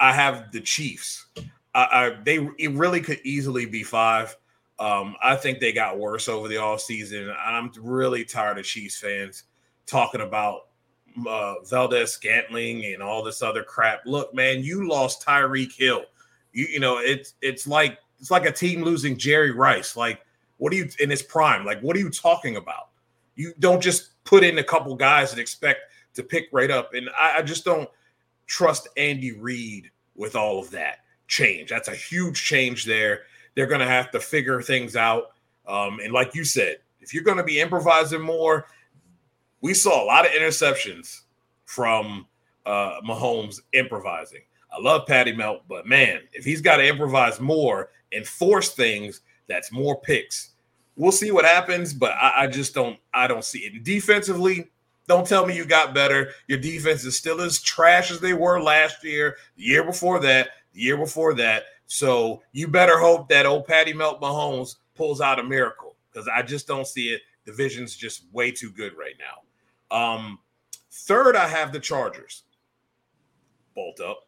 [0.00, 1.26] I have the Chiefs.
[1.74, 4.36] I, I, they it really could easily be five.
[4.78, 7.32] Um, I think they got worse over the off season.
[7.38, 9.44] I'm really tired of Chiefs fans
[9.86, 10.66] talking about
[11.26, 14.00] uh, Valdes-Scantling and all this other crap.
[14.04, 16.04] Look, man, you lost Tyreek Hill.
[16.52, 19.96] You you know it's it's like it's like a team losing Jerry Rice.
[19.96, 20.20] Like,
[20.58, 21.64] what are you in his prime?
[21.64, 22.88] Like, what are you talking about?
[23.36, 25.80] You don't just put in a couple guys and expect
[26.14, 26.94] to pick right up.
[26.94, 27.88] And I, I just don't
[28.46, 31.70] trust Andy Reid with all of that change.
[31.70, 33.22] That's a huge change there.
[33.54, 35.32] They're going to have to figure things out.
[35.66, 38.66] Um, and like you said, if you're going to be improvising more,
[39.60, 41.22] we saw a lot of interceptions
[41.64, 42.26] from
[42.64, 44.42] uh, Mahomes improvising.
[44.72, 49.22] I love Patty Melt, but man, if he's got to improvise more and force things,
[49.48, 50.50] that's more picks.
[50.96, 52.98] We'll see what happens, but I, I just don't.
[53.12, 53.74] I don't see it.
[53.74, 54.70] And defensively,
[55.06, 56.30] don't tell me you got better.
[56.48, 60.48] Your defense is still as trash as they were last year, the year before that,
[60.72, 61.64] the year before that.
[61.86, 66.42] So you better hope that old Patty Melt Mahomes pulls out a miracle because I
[66.42, 67.20] just don't see it.
[67.44, 69.96] Division's just way too good right now.
[69.96, 70.38] Um,
[70.90, 72.42] third, I have the Chargers.
[73.74, 74.25] Bolt up.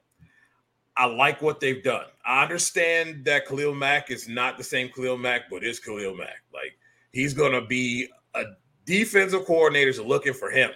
[0.98, 2.06] I like what they've done.
[2.26, 6.42] I understand that Khalil Mack is not the same Khalil Mack, but is Khalil Mack.
[6.52, 6.76] Like
[7.12, 8.42] he's going to be a
[8.84, 10.70] defensive coordinators are looking for him,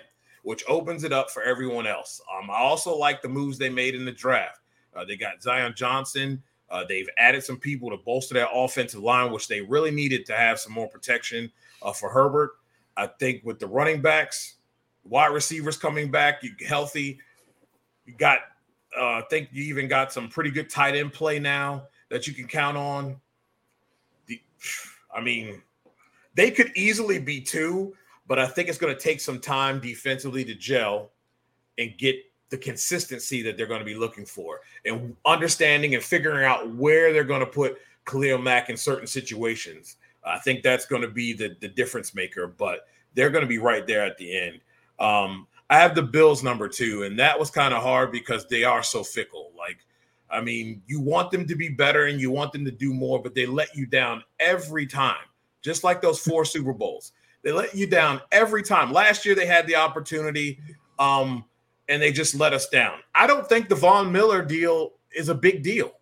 [0.45, 2.21] which opens it up for everyone else.
[2.39, 4.61] Um, I also like the moves they made in the draft.
[4.95, 6.43] Uh, they got Zion Johnson.
[6.71, 10.35] Uh, they've added some people to bolster their offensive line, which they really needed to
[10.35, 11.51] have some more protection
[11.83, 12.53] uh, for Herbert.
[12.97, 14.55] I think with the running backs,
[15.05, 17.19] wide receivers coming back, you healthy.
[18.07, 18.39] You got,
[18.99, 22.35] uh, I think you even got some pretty good tight end play now that you
[22.35, 23.17] can count on.
[24.27, 24.41] The,
[25.15, 25.63] I mean,
[26.35, 27.95] they could easily be two,
[28.27, 31.11] but I think it's going to take some time defensively to gel
[31.79, 32.17] and get
[32.51, 37.13] the consistency that they're going to be looking for and understanding and figuring out where
[37.13, 39.97] they're going to put Khalil Mack in certain situations.
[40.25, 43.59] I think that's going to be the, the difference maker, but they're going to be
[43.59, 44.61] right there at the end.
[44.99, 48.63] Um, I have the Bills number two, and that was kind of hard because they
[48.63, 49.53] are so fickle.
[49.57, 49.79] Like,
[50.31, 53.23] I mean, you want them to be better and you want them to do more,
[53.23, 55.25] but they let you down every time,
[55.63, 57.13] just like those four Super Bowls.
[57.41, 58.93] They let you down every time.
[58.93, 60.61] Last year they had the opportunity,
[60.99, 61.43] um,
[61.89, 62.99] and they just let us down.
[63.15, 65.93] I don't think the Von Miller deal is a big deal.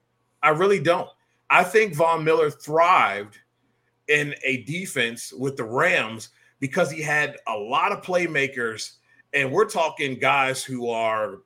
[0.42, 1.08] I really don't.
[1.48, 3.38] I think Von Miller thrived
[4.08, 8.96] in a defense with the Rams because he had a lot of playmakers,
[9.32, 11.38] and we're talking guys who are,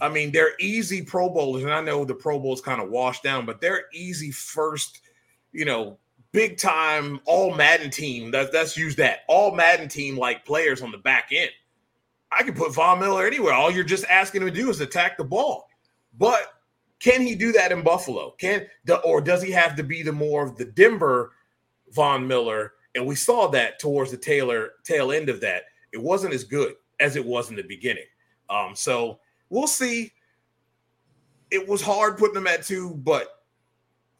[0.00, 2.90] I mean, they're easy Pro Bowlers, and I know the Pro Bowl is kind of
[2.90, 5.00] washed down, but they're easy first,
[5.52, 5.98] you know,
[6.32, 8.30] big time all Madden team.
[8.30, 11.50] That, that's use that all Madden team like players on the back end.
[12.32, 13.54] I can put Von Miller anywhere.
[13.54, 15.68] All you're just asking him to do is attack the ball.
[16.18, 16.54] But
[16.98, 18.34] can he do that in Buffalo?
[18.38, 21.32] Can the, or does he have to be the more of the Denver
[21.92, 22.72] Von Miller?
[22.96, 25.64] And we saw that towards the Taylor tail end of that.
[25.92, 26.74] It wasn't as good
[27.04, 28.06] as it was in the beginning.
[28.48, 30.12] Um, so we'll see.
[31.50, 33.44] It was hard putting them at two, but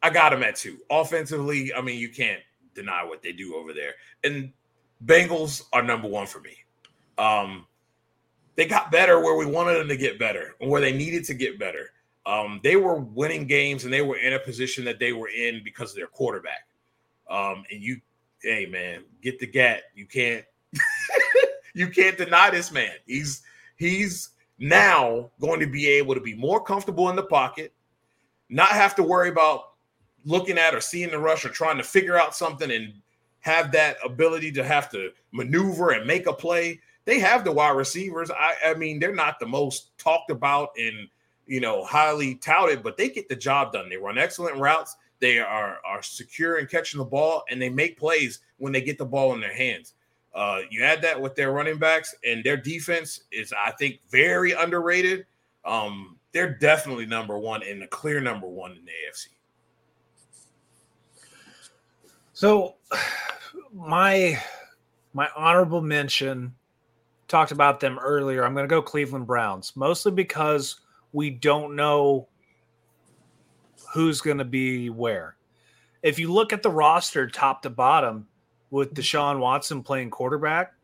[0.03, 0.79] I got them at two.
[0.91, 2.43] Offensively, I mean, you can't
[2.75, 3.95] deny what they do over there.
[4.23, 4.53] And
[5.05, 6.57] Bengals are number one for me.
[7.17, 7.67] Um,
[8.57, 11.35] they got better where we wanted them to get better and where they needed to
[11.35, 11.91] get better.
[12.27, 15.63] Um, they were winning games and they were in a position that they were in
[15.65, 16.67] because of their quarterback.
[17.29, 18.01] Um, and you,
[18.43, 19.85] hey man, get the gat.
[19.95, 20.45] You can't,
[21.75, 22.93] you can't deny this man.
[23.07, 23.43] He's
[23.77, 27.73] he's now going to be able to be more comfortable in the pocket,
[28.49, 29.73] not have to worry about
[30.25, 32.95] looking at or seeing the rush or trying to figure out something and
[33.41, 36.81] have that ability to have to maneuver and make a play.
[37.05, 38.31] They have the wide receivers.
[38.31, 41.09] I, I mean, they're not the most talked about and
[41.47, 43.89] you know highly touted, but they get the job done.
[43.89, 44.97] They run excellent routes.
[45.21, 48.97] They are are secure in catching the ball, and they make plays when they get
[48.97, 49.95] the ball in their hands.
[50.35, 54.53] Uh, you add that with their running backs and their defense is, I think, very
[54.53, 55.27] underrated.
[55.65, 59.29] Um, they're definitely number one and the clear number one in the AFC.
[62.33, 62.75] So,
[63.73, 64.41] my
[65.13, 66.53] my honorable mention
[67.29, 68.45] talked about them earlier.
[68.45, 70.81] I'm going to go Cleveland Browns, mostly because
[71.13, 72.29] we don't know
[73.93, 75.37] who's going to be where.
[76.03, 78.27] If you look at the roster top to bottom,
[78.75, 80.75] with Deshaun Watson playing quarterback,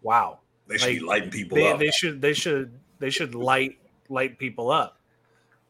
[0.00, 1.78] wow, they should like, be lighting people they, up.
[1.78, 3.76] They should they should they should light
[4.08, 4.98] light people up.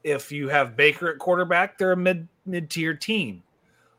[0.04, 3.42] If you have Baker at quarterback, they're a mid mid tier team.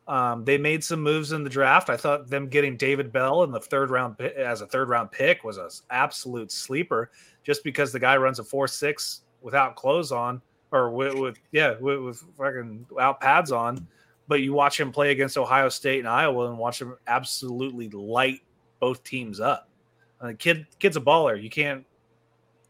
[0.07, 1.89] Um, they made some moves in the draft.
[1.89, 5.43] I thought them getting David Bell in the third round as a third round pick
[5.43, 7.11] was an absolute sleeper,
[7.43, 11.75] just because the guy runs a four six without clothes on, or with, with yeah
[11.81, 13.85] with, with fucking out pads on
[14.30, 18.41] but you watch him play against Ohio State and Iowa and watch him absolutely light
[18.80, 19.67] both teams up.
[20.21, 21.41] Uh, kid, kid's a baller.
[21.41, 21.84] You can't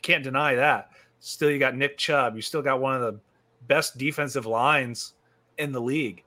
[0.01, 0.91] can't deny that.
[1.20, 2.38] Still, you got Nick Chubb.
[2.38, 3.20] You still got one of the
[3.68, 5.14] best defensive lines
[5.57, 6.24] in the league.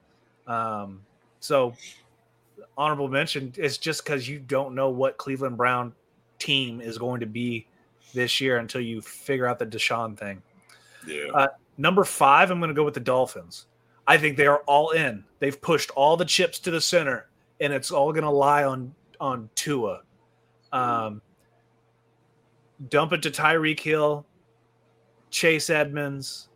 [0.47, 1.01] Um,
[1.41, 1.72] so,
[2.76, 5.95] honorable mention is just because you don't know what Cleveland Brown
[6.39, 7.66] team is going to be
[8.12, 10.43] this year until you figure out the Deshaun thing.
[11.07, 11.28] Yeah.
[11.33, 13.66] Uh, number five, I'm going to go with the Dolphins.
[14.07, 15.25] I think they are all in.
[15.39, 17.29] They've pushed all the chips to the center,
[17.61, 20.03] and it's all going to lie on on Tua.
[20.73, 21.23] Um,
[22.89, 24.27] dump it to Tyreek Hill,
[25.31, 26.49] Chase Edmonds.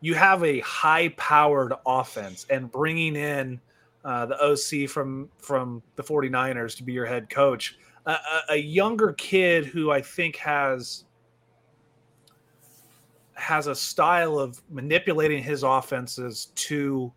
[0.00, 3.60] You have a high-powered offense, and bringing in
[4.04, 8.16] uh, the OC from from the 49ers to be your head coach, a,
[8.50, 11.04] a younger kid who I think has
[13.34, 17.12] has a style of manipulating his offenses to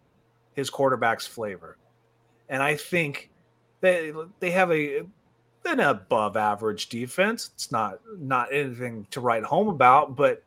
[0.54, 1.78] his quarterback's flavor.
[2.50, 3.30] And I think
[3.82, 5.04] they they have a
[5.66, 7.52] an above average defense.
[7.54, 10.44] It's not not anything to write home about, but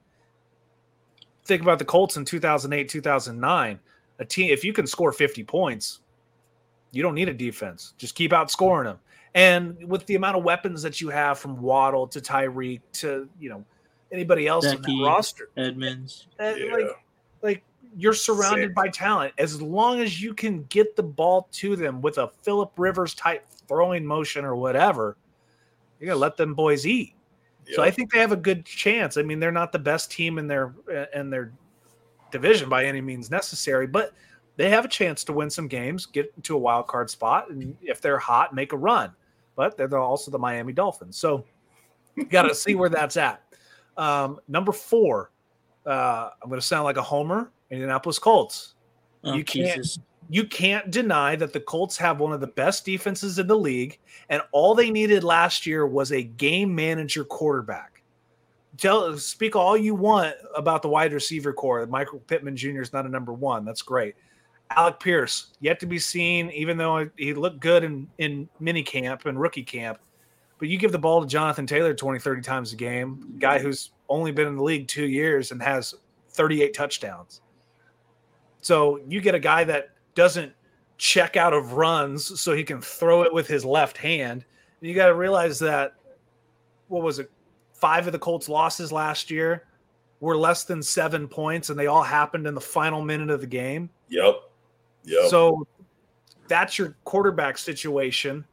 [1.44, 3.78] think about the Colts in 2008, 2009.
[4.18, 6.00] A team if you can score 50 points,
[6.92, 7.94] you don't need a defense.
[7.96, 8.98] Just keep outscoring them.
[9.34, 13.48] And with the amount of weapons that you have from Waddle to Tyreek to, you
[13.48, 13.64] know,
[14.12, 15.50] anybody else Becky, on that roster.
[15.56, 16.26] Edmonds.
[16.38, 16.72] Uh, yeah.
[16.72, 16.86] Like,
[17.42, 17.64] like
[17.96, 18.74] you're surrounded Sick.
[18.74, 19.34] by talent.
[19.38, 23.46] As long as you can get the ball to them with a Philip Rivers type
[23.68, 25.16] throwing motion or whatever,
[25.98, 27.14] you're gonna let them boys eat.
[27.66, 27.76] Yep.
[27.76, 29.16] So I think they have a good chance.
[29.16, 30.74] I mean, they're not the best team in their
[31.14, 31.52] in their
[32.30, 34.12] division by any means necessary, but
[34.56, 37.76] they have a chance to win some games, get into a wild card spot, and
[37.80, 39.12] if they're hot, make a run.
[39.56, 41.44] But they're also the Miami Dolphins, so
[42.16, 43.42] you got to see where that's at.
[44.00, 45.30] Um, number four,
[45.86, 47.52] uh, I'm going to sound like a homer.
[47.70, 48.74] Indianapolis Colts.
[49.22, 49.98] Oh, you can't Jesus.
[50.30, 53.98] you can't deny that the Colts have one of the best defenses in the league,
[54.30, 58.02] and all they needed last year was a game manager quarterback.
[58.78, 61.86] Tell speak all you want about the wide receiver core.
[61.86, 62.80] Michael Pittman Jr.
[62.80, 63.66] is not a number one.
[63.66, 64.14] That's great.
[64.70, 69.26] Alec Pierce yet to be seen, even though he looked good in in mini camp
[69.26, 69.98] and rookie camp.
[70.60, 73.66] But you give the ball to Jonathan Taylor 20, 30 times a game, guy mm-hmm.
[73.66, 75.94] who's only been in the league two years and has
[76.28, 77.40] 38 touchdowns.
[78.60, 80.52] So you get a guy that doesn't
[80.98, 84.44] check out of runs so he can throw it with his left hand.
[84.80, 85.94] And you got to realize that,
[86.88, 87.30] what was it?
[87.72, 89.64] Five of the Colts' losses last year
[90.20, 93.46] were less than seven points, and they all happened in the final minute of the
[93.46, 93.88] game.
[94.10, 94.42] Yep.
[95.04, 95.30] Yep.
[95.30, 95.66] So
[96.48, 98.44] that's your quarterback situation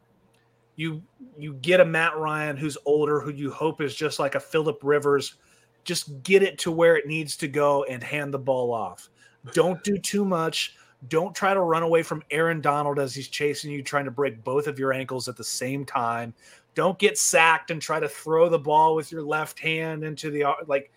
[0.77, 1.03] you
[1.37, 4.79] you get a Matt Ryan who's older, who you hope is just like a Philip
[4.81, 5.35] Rivers,
[5.83, 9.09] just get it to where it needs to go and hand the ball off.
[9.53, 10.75] Don't do too much.
[11.09, 14.43] Don't try to run away from Aaron Donald as he's chasing you, trying to break
[14.43, 16.33] both of your ankles at the same time.
[16.75, 20.45] Don't get sacked and try to throw the ball with your left hand into the
[20.67, 20.91] like.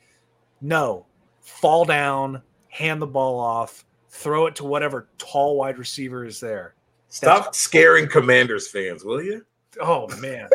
[0.60, 1.06] No,
[1.40, 6.74] fall down, hand the ball off, throw it to whatever tall wide receiver is there.
[7.08, 9.44] Stop That's- scaring Commanders fans, will you?
[9.80, 10.48] Oh man,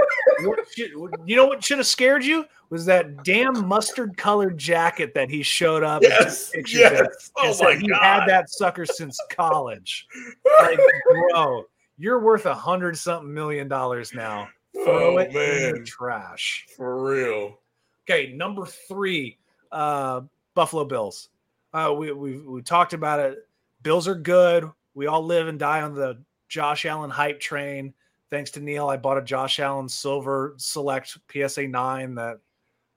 [0.75, 0.91] should,
[1.25, 5.41] you know what should have scared you was that damn mustard colored jacket that he
[5.41, 6.01] showed up.
[6.01, 7.31] Yes, yes.
[7.37, 8.01] Oh my he God.
[8.01, 10.07] had that sucker since college.
[10.61, 11.63] Like, bro,
[11.97, 14.47] you're worth a hundred something million dollars now.
[14.73, 15.75] Throw oh, it man.
[15.75, 16.65] in the trash.
[16.75, 17.59] For real.
[18.03, 19.37] Okay, number three,
[19.71, 20.21] uh,
[20.53, 21.29] Buffalo Bills.
[21.73, 23.47] Uh, we, we we talked about it.
[23.83, 24.69] Bills are good.
[24.93, 27.93] We all live and die on the Josh Allen hype train.
[28.35, 32.39] Thanks to Neil, I bought a Josh Allen Silver Select PSA 9 that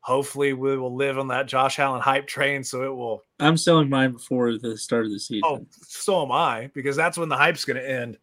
[0.00, 2.64] hopefully we will live on that Josh Allen hype train.
[2.64, 3.22] So it will.
[3.38, 5.42] I'm selling mine before the start of the season.
[5.44, 8.18] Oh, so am I, because that's when the hype's going to end.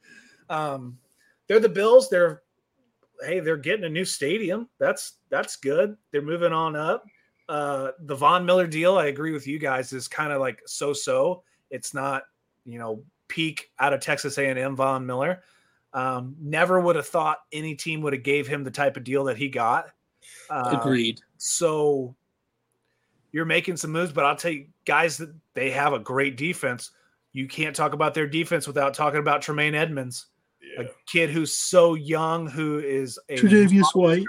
[0.50, 0.98] Um,
[1.48, 2.10] they're the Bills.
[2.10, 2.42] They're
[3.26, 4.68] hey, they're getting a new stadium.
[4.78, 5.96] That's that's good.
[6.12, 7.06] They're moving on up.
[7.48, 11.44] Uh, the Von Miller deal, I agree with you guys, is kind of like so-so.
[11.70, 12.24] It's not,
[12.66, 15.44] you know, peak out of Texas A&M Von Miller.
[15.96, 19.24] Um, never would have thought any team would have gave him the type of deal
[19.24, 19.88] that he got.
[20.50, 21.22] Uh, Agreed.
[21.38, 22.14] So
[23.32, 26.92] you're making some moves, but I'll tell you, guys, that they have a great defense.
[27.32, 30.26] You can't talk about their defense without talking about Tremaine Edmunds,
[30.62, 30.84] yeah.
[30.84, 34.26] a kid who's so young, who is a Tre'Davious White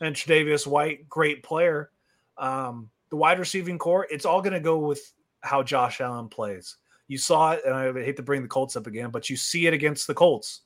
[0.00, 1.90] and Tre'Davious White, great player.
[2.38, 6.78] Um, the wide receiving core, it's all going to go with how Josh Allen plays.
[7.08, 9.66] You saw it, and I hate to bring the Colts up again, but you see
[9.66, 10.62] it against the Colts.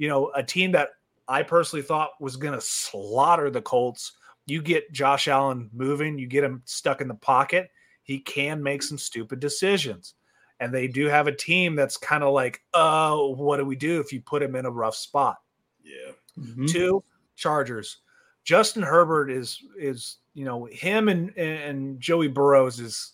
[0.00, 0.88] You know, a team that
[1.28, 4.12] I personally thought was going to slaughter the Colts.
[4.46, 7.70] You get Josh Allen moving, you get him stuck in the pocket.
[8.02, 10.14] He can make some stupid decisions.
[10.58, 14.00] And they do have a team that's kind of like, oh, what do we do
[14.00, 15.36] if you put him in a rough spot?
[15.84, 16.12] Yeah.
[16.38, 16.64] Mm-hmm.
[16.64, 17.04] Two,
[17.36, 17.98] Chargers.
[18.42, 23.12] Justin Herbert is is you know him and and Joey Burrows is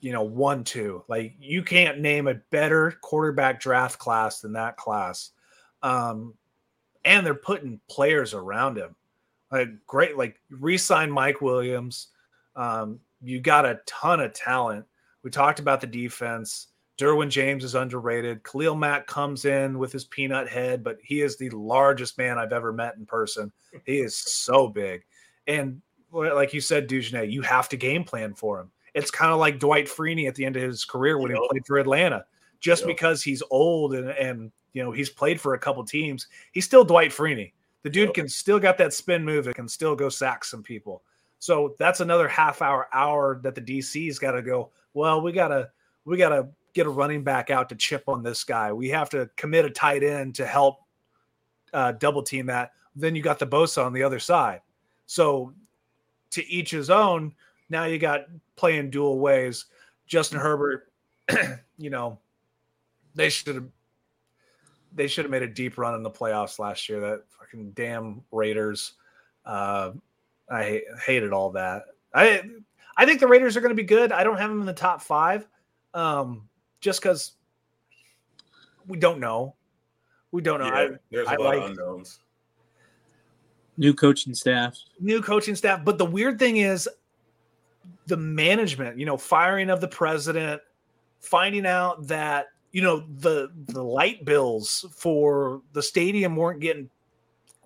[0.00, 4.78] you know one two like you can't name a better quarterback draft class than that
[4.78, 5.32] class
[5.82, 6.34] um
[7.04, 8.94] and they're putting players around him
[9.50, 12.08] like great like re-sign Mike Williams
[12.54, 14.84] um you got a ton of talent
[15.22, 16.68] we talked about the defense
[16.98, 18.42] Derwin James is underrated.
[18.42, 22.52] Khalil Mack comes in with his peanut head, but he is the largest man I've
[22.52, 23.52] ever met in person.
[23.84, 25.04] He is so big.
[25.46, 28.70] And like you said, Dujunnea, you have to game plan for him.
[28.94, 31.40] It's kind of like Dwight Freeney at the end of his career when yep.
[31.42, 32.24] he played for Atlanta.
[32.60, 32.88] Just yep.
[32.88, 36.84] because he's old and, and you know he's played for a couple teams, he's still
[36.84, 37.52] Dwight Freeney.
[37.82, 39.48] The dude can still got that spin move.
[39.48, 41.02] It can still go sack some people.
[41.38, 44.70] So that's another half hour, hour that the DC's got to go.
[44.92, 45.70] Well, we gotta
[46.04, 48.70] we gotta get a running back out to chip on this guy.
[48.70, 50.80] We have to commit a tight end to help
[51.72, 52.72] uh, double team that.
[52.94, 54.60] Then you got the Bosa on the other side.
[55.06, 55.54] So
[56.32, 57.34] to each his own.
[57.70, 59.64] Now you got playing dual ways.
[60.06, 60.92] Justin Herbert,
[61.78, 62.18] you know,
[63.14, 63.68] they should have
[64.96, 67.00] they should have made a deep run in the playoffs last year.
[67.00, 68.94] That fucking damn Raiders.
[69.44, 69.92] Uh,
[70.50, 71.84] I hated all that.
[72.14, 72.42] I
[72.96, 74.10] I think the Raiders are going to be good.
[74.10, 75.46] I don't have them in the top five.
[75.94, 76.48] Um,
[76.80, 77.32] just because
[78.86, 79.54] we don't know.
[80.32, 80.66] We don't know.
[80.66, 82.20] Yeah, I, there's a I lot like, of unknowns.
[83.76, 84.78] New coaching staff.
[85.00, 85.84] New coaching staff.
[85.84, 86.88] But the weird thing is
[88.06, 90.62] the management, you know, firing of the president,
[91.20, 96.90] finding out that, you know, the the light bills for the stadium weren't getting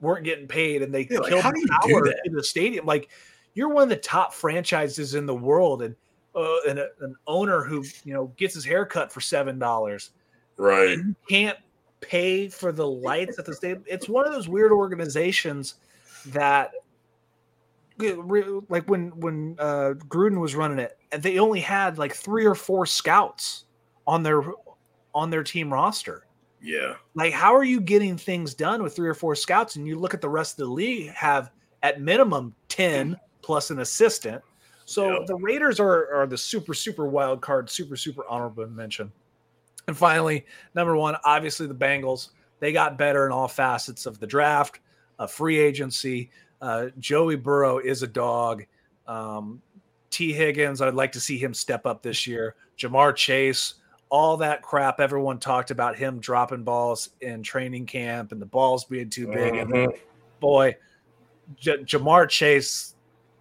[0.01, 2.87] weren't getting paid and they yeah, killed like, the power in the stadium.
[2.87, 3.11] Like
[3.55, 5.97] you're one of the top franchises in the world and
[6.37, 10.11] uh, and a, an owner who you know gets his hair cut for seven dollars,
[10.57, 10.91] right?
[10.91, 11.59] You can't
[12.01, 13.83] pay for the lights at the stadium.
[13.89, 15.75] It's one of those weird organizations
[16.27, 16.71] that,
[17.99, 22.55] like when when uh, Gruden was running it, and they only had like three or
[22.55, 23.65] four scouts
[24.07, 24.45] on their
[25.15, 26.27] on their team roster.
[26.63, 29.77] Yeah, like how are you getting things done with three or four scouts?
[29.77, 31.51] And you look at the rest of the league have
[31.83, 34.43] at minimum ten plus an assistant
[34.91, 35.27] so yep.
[35.27, 39.13] the Raiders are are the super super wild card, super super honorable mention.
[39.87, 42.31] And finally, number one, obviously the Bengals.
[42.59, 44.81] They got better in all facets of the draft,
[45.21, 46.33] a free agency.
[46.61, 48.65] Uh, Joey Burrow is a dog.
[49.07, 49.63] Um,
[50.11, 52.57] Tee Higgins, I'd like to see him step up this year.
[52.77, 53.75] Ja'Marr Chase,
[54.11, 58.85] all that crap everyone talked about him dropping balls in training camp and the balls
[58.85, 59.55] being too big.
[59.55, 59.75] Mm-hmm.
[59.75, 59.93] And
[60.41, 60.77] boy,
[61.57, 62.97] J- Ja'Marr Chase,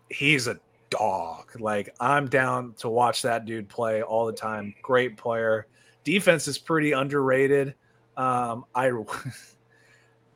[0.09, 0.59] he's a
[0.89, 1.59] dog.
[1.59, 4.73] Like I'm down to watch that dude play all the time.
[4.81, 5.67] Great player.
[6.03, 7.73] Defense is pretty underrated.
[8.15, 8.91] Um, I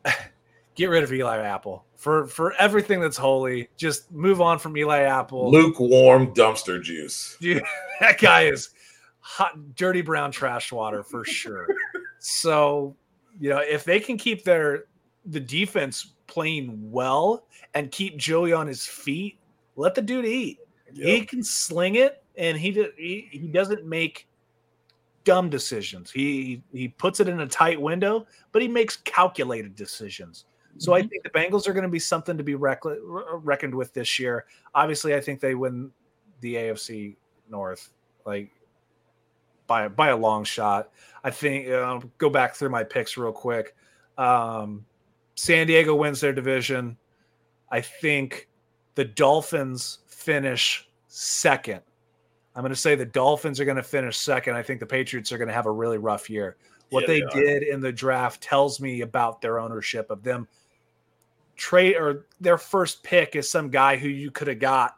[0.75, 3.69] get rid of Eli Apple for for everything that's holy.
[3.77, 5.51] Just move on from Eli Apple.
[5.51, 7.37] Lukewarm dumpster juice.
[7.41, 7.63] Dude,
[7.99, 8.69] that guy is
[9.23, 11.65] hot, dirty brown trash water for sure.
[12.19, 12.95] so,
[13.39, 14.85] you know, if they can keep their
[15.25, 19.39] the defense playing well and keep Joey on his feet,
[19.75, 20.59] let the dude eat.
[20.93, 21.07] Yep.
[21.07, 24.27] He can sling it, and he, he he doesn't make
[25.23, 26.11] dumb decisions.
[26.11, 30.45] He he puts it in a tight window, but he makes calculated decisions.
[30.77, 31.05] So mm-hmm.
[31.05, 34.19] I think the Bengals are going to be something to be reck- reckoned with this
[34.19, 34.45] year.
[34.75, 35.91] Obviously, I think they win
[36.41, 37.15] the AFC
[37.49, 37.91] North
[38.25, 38.51] like
[39.73, 40.89] by by a long shot.
[41.23, 43.75] I think uh, go back through my picks real quick.
[44.17, 44.85] Um,
[45.35, 46.97] San Diego wins their division.
[47.71, 48.49] I think
[48.95, 51.81] the Dolphins finish second.
[52.55, 54.55] I'm going to say the Dolphins are going to finish second.
[54.55, 56.57] I think the Patriots are going to have a really rough year.
[56.91, 60.47] What yeah, they, they did in the draft tells me about their ownership of them
[61.55, 64.95] trade or their first pick is some guy who you could have got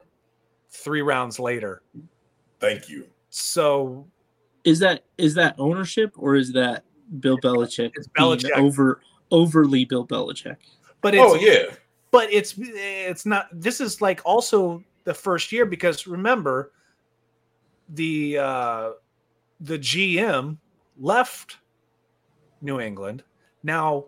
[0.69, 1.81] three rounds later.
[2.59, 3.07] Thank you.
[3.29, 4.07] So
[4.65, 6.83] is that is that ownership or is that
[7.19, 8.51] Bill Belichick, it's Belichick.
[8.57, 9.01] over
[9.31, 10.57] overly Bill Belichick?
[11.01, 11.75] But it's, oh yeah,
[12.11, 13.47] but it's it's not.
[13.53, 16.73] This is like also the first year because remember
[17.89, 18.91] the uh
[19.61, 20.57] the GM
[20.97, 21.57] left
[22.61, 23.23] New England.
[23.63, 24.05] Now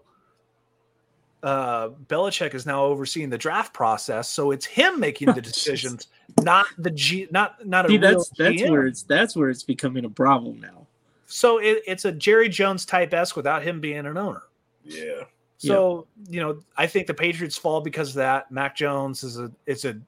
[1.43, 6.08] uh, Belichick is now overseeing the draft process, so it's him making the decisions,
[6.41, 8.69] not the G, not not See, a that's that's GM.
[8.71, 10.88] where it's that's where it's becoming a problem now.
[11.25, 14.43] So it, it's a Jerry Jones type s without him being an owner.
[14.84, 15.23] Yeah.
[15.57, 16.32] So yeah.
[16.32, 18.51] you know, I think the Patriots fall because of that.
[18.51, 19.99] Mac Jones is a it's a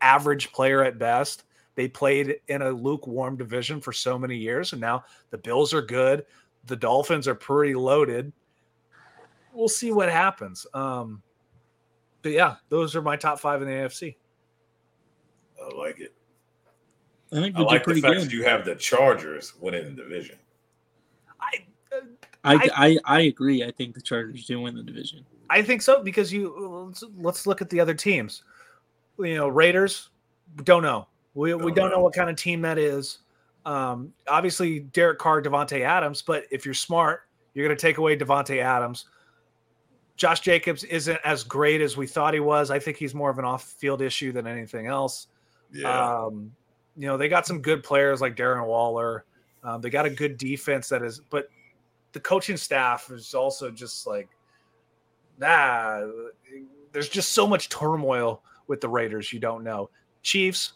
[0.00, 1.44] average player at best.
[1.74, 5.82] They played in a lukewarm division for so many years, and now the Bills are
[5.82, 6.24] good.
[6.66, 8.32] The Dolphins are pretty loaded
[9.56, 10.66] we'll see what happens.
[10.74, 11.22] Um,
[12.22, 14.16] but yeah, those are my top five in the AFC.
[15.66, 16.14] I like it.
[17.32, 18.22] I think I like the fact good.
[18.26, 20.36] that you have the Chargers winning the division.
[21.40, 22.00] I, uh,
[22.44, 23.64] I, I, I, I agree.
[23.64, 25.24] I think the Chargers do win the division.
[25.50, 28.42] I think so because you let's, let's look at the other teams.
[29.18, 30.10] You know, Raiders,
[30.62, 31.08] don't know.
[31.34, 31.96] We, don't we don't know.
[31.96, 33.18] know what kind of team that is.
[33.64, 37.22] Um, obviously, Derek Carr, Davante Adams, but if you're smart,
[37.54, 39.06] you're going to take away Davante Adams.
[40.16, 42.70] Josh Jacobs isn't as great as we thought he was.
[42.70, 45.26] I think he's more of an off-field issue than anything else.
[45.72, 46.24] Yeah.
[46.24, 46.52] Um,
[46.96, 49.24] you know, they got some good players like Darren Waller.
[49.62, 51.48] Um, they got a good defense that is, but
[52.12, 54.28] the coaching staff is also just like,
[55.38, 56.06] nah.
[56.92, 59.32] There's just so much turmoil with the Raiders.
[59.32, 59.90] You don't know.
[60.22, 60.74] Chiefs,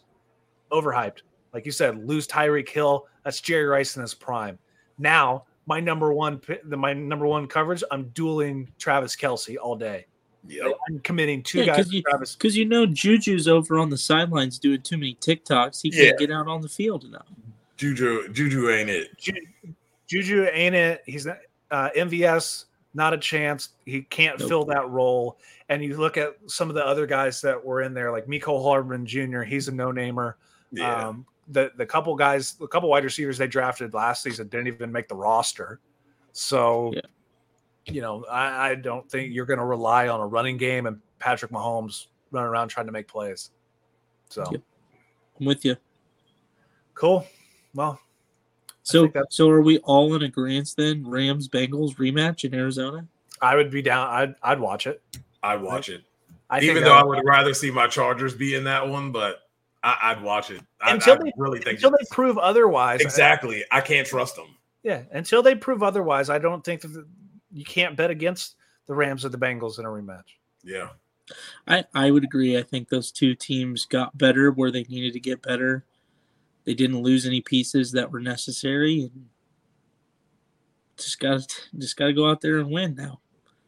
[0.71, 1.21] overhyped.
[1.53, 3.07] Like you said, lose Tyreek Hill.
[3.23, 4.59] That's Jerry Rice in his prime.
[4.97, 10.05] Now my number one my number one coverage, I'm dueling Travis Kelce all day.
[10.47, 11.87] Yeah, I'm committing two yeah, guys.
[11.89, 15.81] Because you, Cause you know Juju's over on the sidelines doing too many TikToks.
[15.81, 17.27] He can't get out on the field enough.
[17.77, 19.17] Juju, Juju ain't it.
[19.17, 19.41] Juju,
[20.07, 21.03] Juju ain't it.
[21.05, 21.37] He's not,
[21.69, 22.65] uh, MVS.
[22.93, 23.69] Not a chance.
[23.85, 24.49] He can't nope.
[24.49, 25.37] fill that role.
[25.69, 28.61] And you look at some of the other guys that were in there, like Mecole
[28.61, 29.43] Hardman Jr.
[29.43, 30.37] He's a no namer.
[30.71, 31.07] Yeah.
[31.07, 34.91] Um, the the couple guys, the couple wide receivers they drafted last season didn't even
[34.91, 35.79] make the roster.
[36.33, 37.01] So, yeah.
[37.85, 40.99] You know, I, I, don't think you're going to rely on a running game and
[41.19, 43.51] Patrick Mahomes running around trying to make plays.
[44.29, 44.61] So, yep.
[45.39, 45.75] I'm with you.
[46.93, 47.25] Cool.
[47.73, 47.99] Well,
[48.83, 51.07] so so are we all in agreement then?
[51.07, 53.07] Rams Bengals rematch in Arizona.
[53.41, 54.07] I would be down.
[54.07, 55.01] I'd I'd watch it.
[55.41, 56.03] I'd watch it.
[56.49, 59.43] I Even though I would rather see my Chargers be in that one, but
[59.83, 63.01] I, would watch it I, until I they really think until they prove otherwise.
[63.01, 64.47] Exactly, I, I, can't trust them.
[64.83, 67.05] Yeah, until they prove otherwise, I don't think that
[67.53, 68.55] you can't bet against
[68.87, 70.37] the Rams or the Bengals in a rematch.
[70.63, 70.89] Yeah,
[71.67, 72.57] I I would agree.
[72.57, 75.85] I think those two teams got better where they needed to get better.
[76.65, 79.27] They didn't lose any pieces that were necessary, and
[80.97, 81.41] just got
[81.77, 83.19] just got to go out there and win now.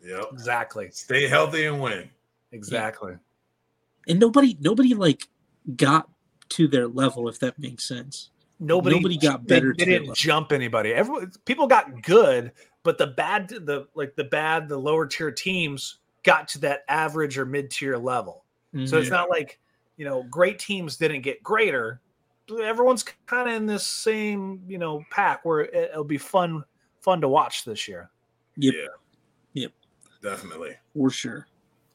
[0.03, 0.89] Yep, exactly.
[0.91, 2.09] Stay healthy and win.
[2.51, 3.13] Exactly.
[3.13, 4.11] Yeah.
[4.11, 5.29] And nobody, nobody like
[5.75, 6.09] got
[6.49, 8.29] to their level, if that makes sense.
[8.59, 9.73] Nobody, nobody got better.
[9.77, 10.93] They, they didn't jump anybody.
[10.93, 12.51] Everyone, people got good,
[12.83, 17.37] but the bad, the like the bad, the lower tier teams got to that average
[17.37, 18.43] or mid tier level.
[18.73, 18.85] Mm-hmm.
[18.85, 19.15] So it's mm-hmm.
[19.15, 19.59] not like
[19.97, 22.01] you know great teams didn't get greater.
[22.49, 26.63] Everyone's kind of in this same you know pack where it, it'll be fun
[27.01, 28.09] fun to watch this year.
[28.57, 28.73] Yep.
[28.75, 28.87] Yeah.
[29.53, 29.71] Yep.
[30.21, 30.75] Definitely.
[30.95, 31.47] For sure.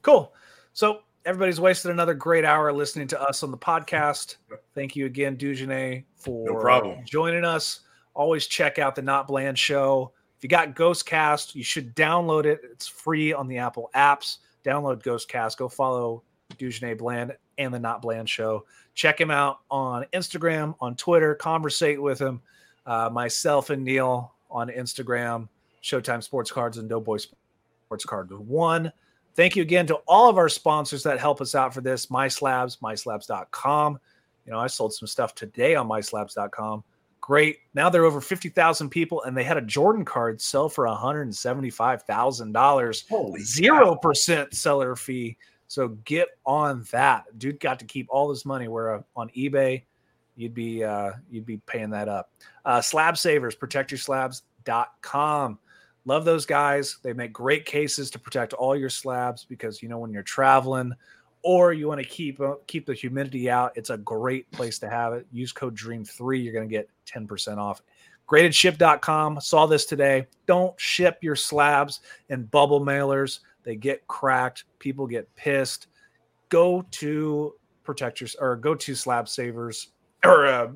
[0.02, 0.32] Cool.
[0.72, 4.36] So everybody's wasted another great hour listening to us on the podcast.
[4.74, 7.04] Thank you again, Dujunnea, for no problem.
[7.04, 7.80] joining us.
[8.14, 10.12] Always check out the Not Bland Show.
[10.38, 12.60] If you got Ghostcast, you should download it.
[12.62, 14.38] It's free on the Apple apps.
[14.64, 15.56] Download Ghostcast.
[15.56, 16.22] Go follow
[16.56, 18.64] Dujunnea Bland and the Not Bland Show.
[18.94, 21.34] Check him out on Instagram, on Twitter.
[21.34, 22.40] Conversate with him.
[22.86, 25.48] Uh, myself and Neil on Instagram,
[25.82, 28.92] Showtime Sports Cards and Doughboy Sports Card One.
[29.34, 32.10] Thank you again to all of our sponsors that help us out for this.
[32.10, 33.98] My Slabs, myslabs.com.
[34.46, 36.82] You know, I sold some stuff today on myslabs.com.
[37.28, 37.58] Great.
[37.74, 43.08] Now they're over 50,000 people and they had a Jordan card sell for $175,000.
[43.10, 45.36] Holy Zero percent seller fee.
[45.66, 47.24] So get on that.
[47.38, 49.82] Dude got to keep all this money where uh, on eBay
[50.36, 52.30] you'd be uh, you'd be paying that up.
[52.64, 55.58] Uh, slab savers, protectyourslabs.com.
[56.06, 56.96] Love those guys.
[57.02, 60.94] They make great cases to protect all your slabs because you know when you're traveling
[61.48, 64.86] or you want to keep uh, keep the humidity out, it's a great place to
[64.86, 65.26] have it.
[65.32, 67.80] Use code DREAM3, you're going to get 10% off.
[68.28, 69.40] Gradedship.com.
[69.40, 70.26] Saw this today.
[70.44, 73.38] Don't ship your slabs in bubble mailers.
[73.62, 74.64] They get cracked.
[74.78, 75.86] People get pissed.
[76.50, 79.88] Go to protect your or go to slab savers
[80.26, 80.68] or uh,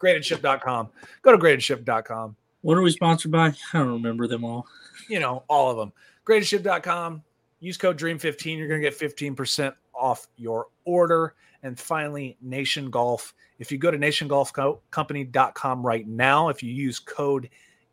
[0.00, 0.88] gradedship.com.
[1.22, 2.36] Go to gradedship.com.
[2.60, 3.48] What are we sponsored by?
[3.48, 4.68] I don't remember them all.
[5.08, 5.92] You know, all of them.
[6.24, 7.24] Gradedship.com.
[7.62, 8.58] Use code DREAM15.
[8.58, 11.36] You're going to get 15% off your order.
[11.62, 13.34] And finally, Nation Golf.
[13.60, 17.48] If you go to nationgolfcompany.com right now, if you use code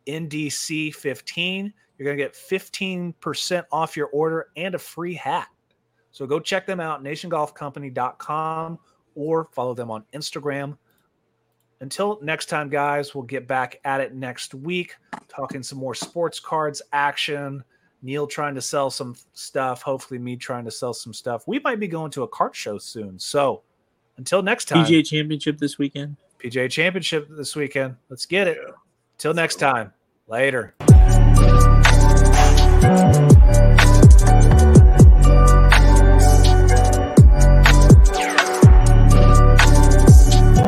[0.08, 5.46] NDC15, you're going to get 15% off your order and a free hat.
[6.10, 8.78] So go check them out, nationgolfcompany.com,
[9.14, 10.76] or follow them on Instagram.
[11.80, 14.96] Until next time, guys, we'll get back at it next week,
[15.28, 17.62] talking some more sports cards action.
[18.02, 19.82] Neil trying to sell some stuff.
[19.82, 21.46] Hopefully, me trying to sell some stuff.
[21.46, 23.18] We might be going to a cart show soon.
[23.18, 23.62] So
[24.16, 26.16] until next time, PGA Championship this weekend.
[26.38, 27.96] PGA Championship this weekend.
[28.08, 28.58] Let's get it.
[29.14, 29.92] Until next time.
[30.26, 30.74] Later.
[32.80, 33.69] Thank you.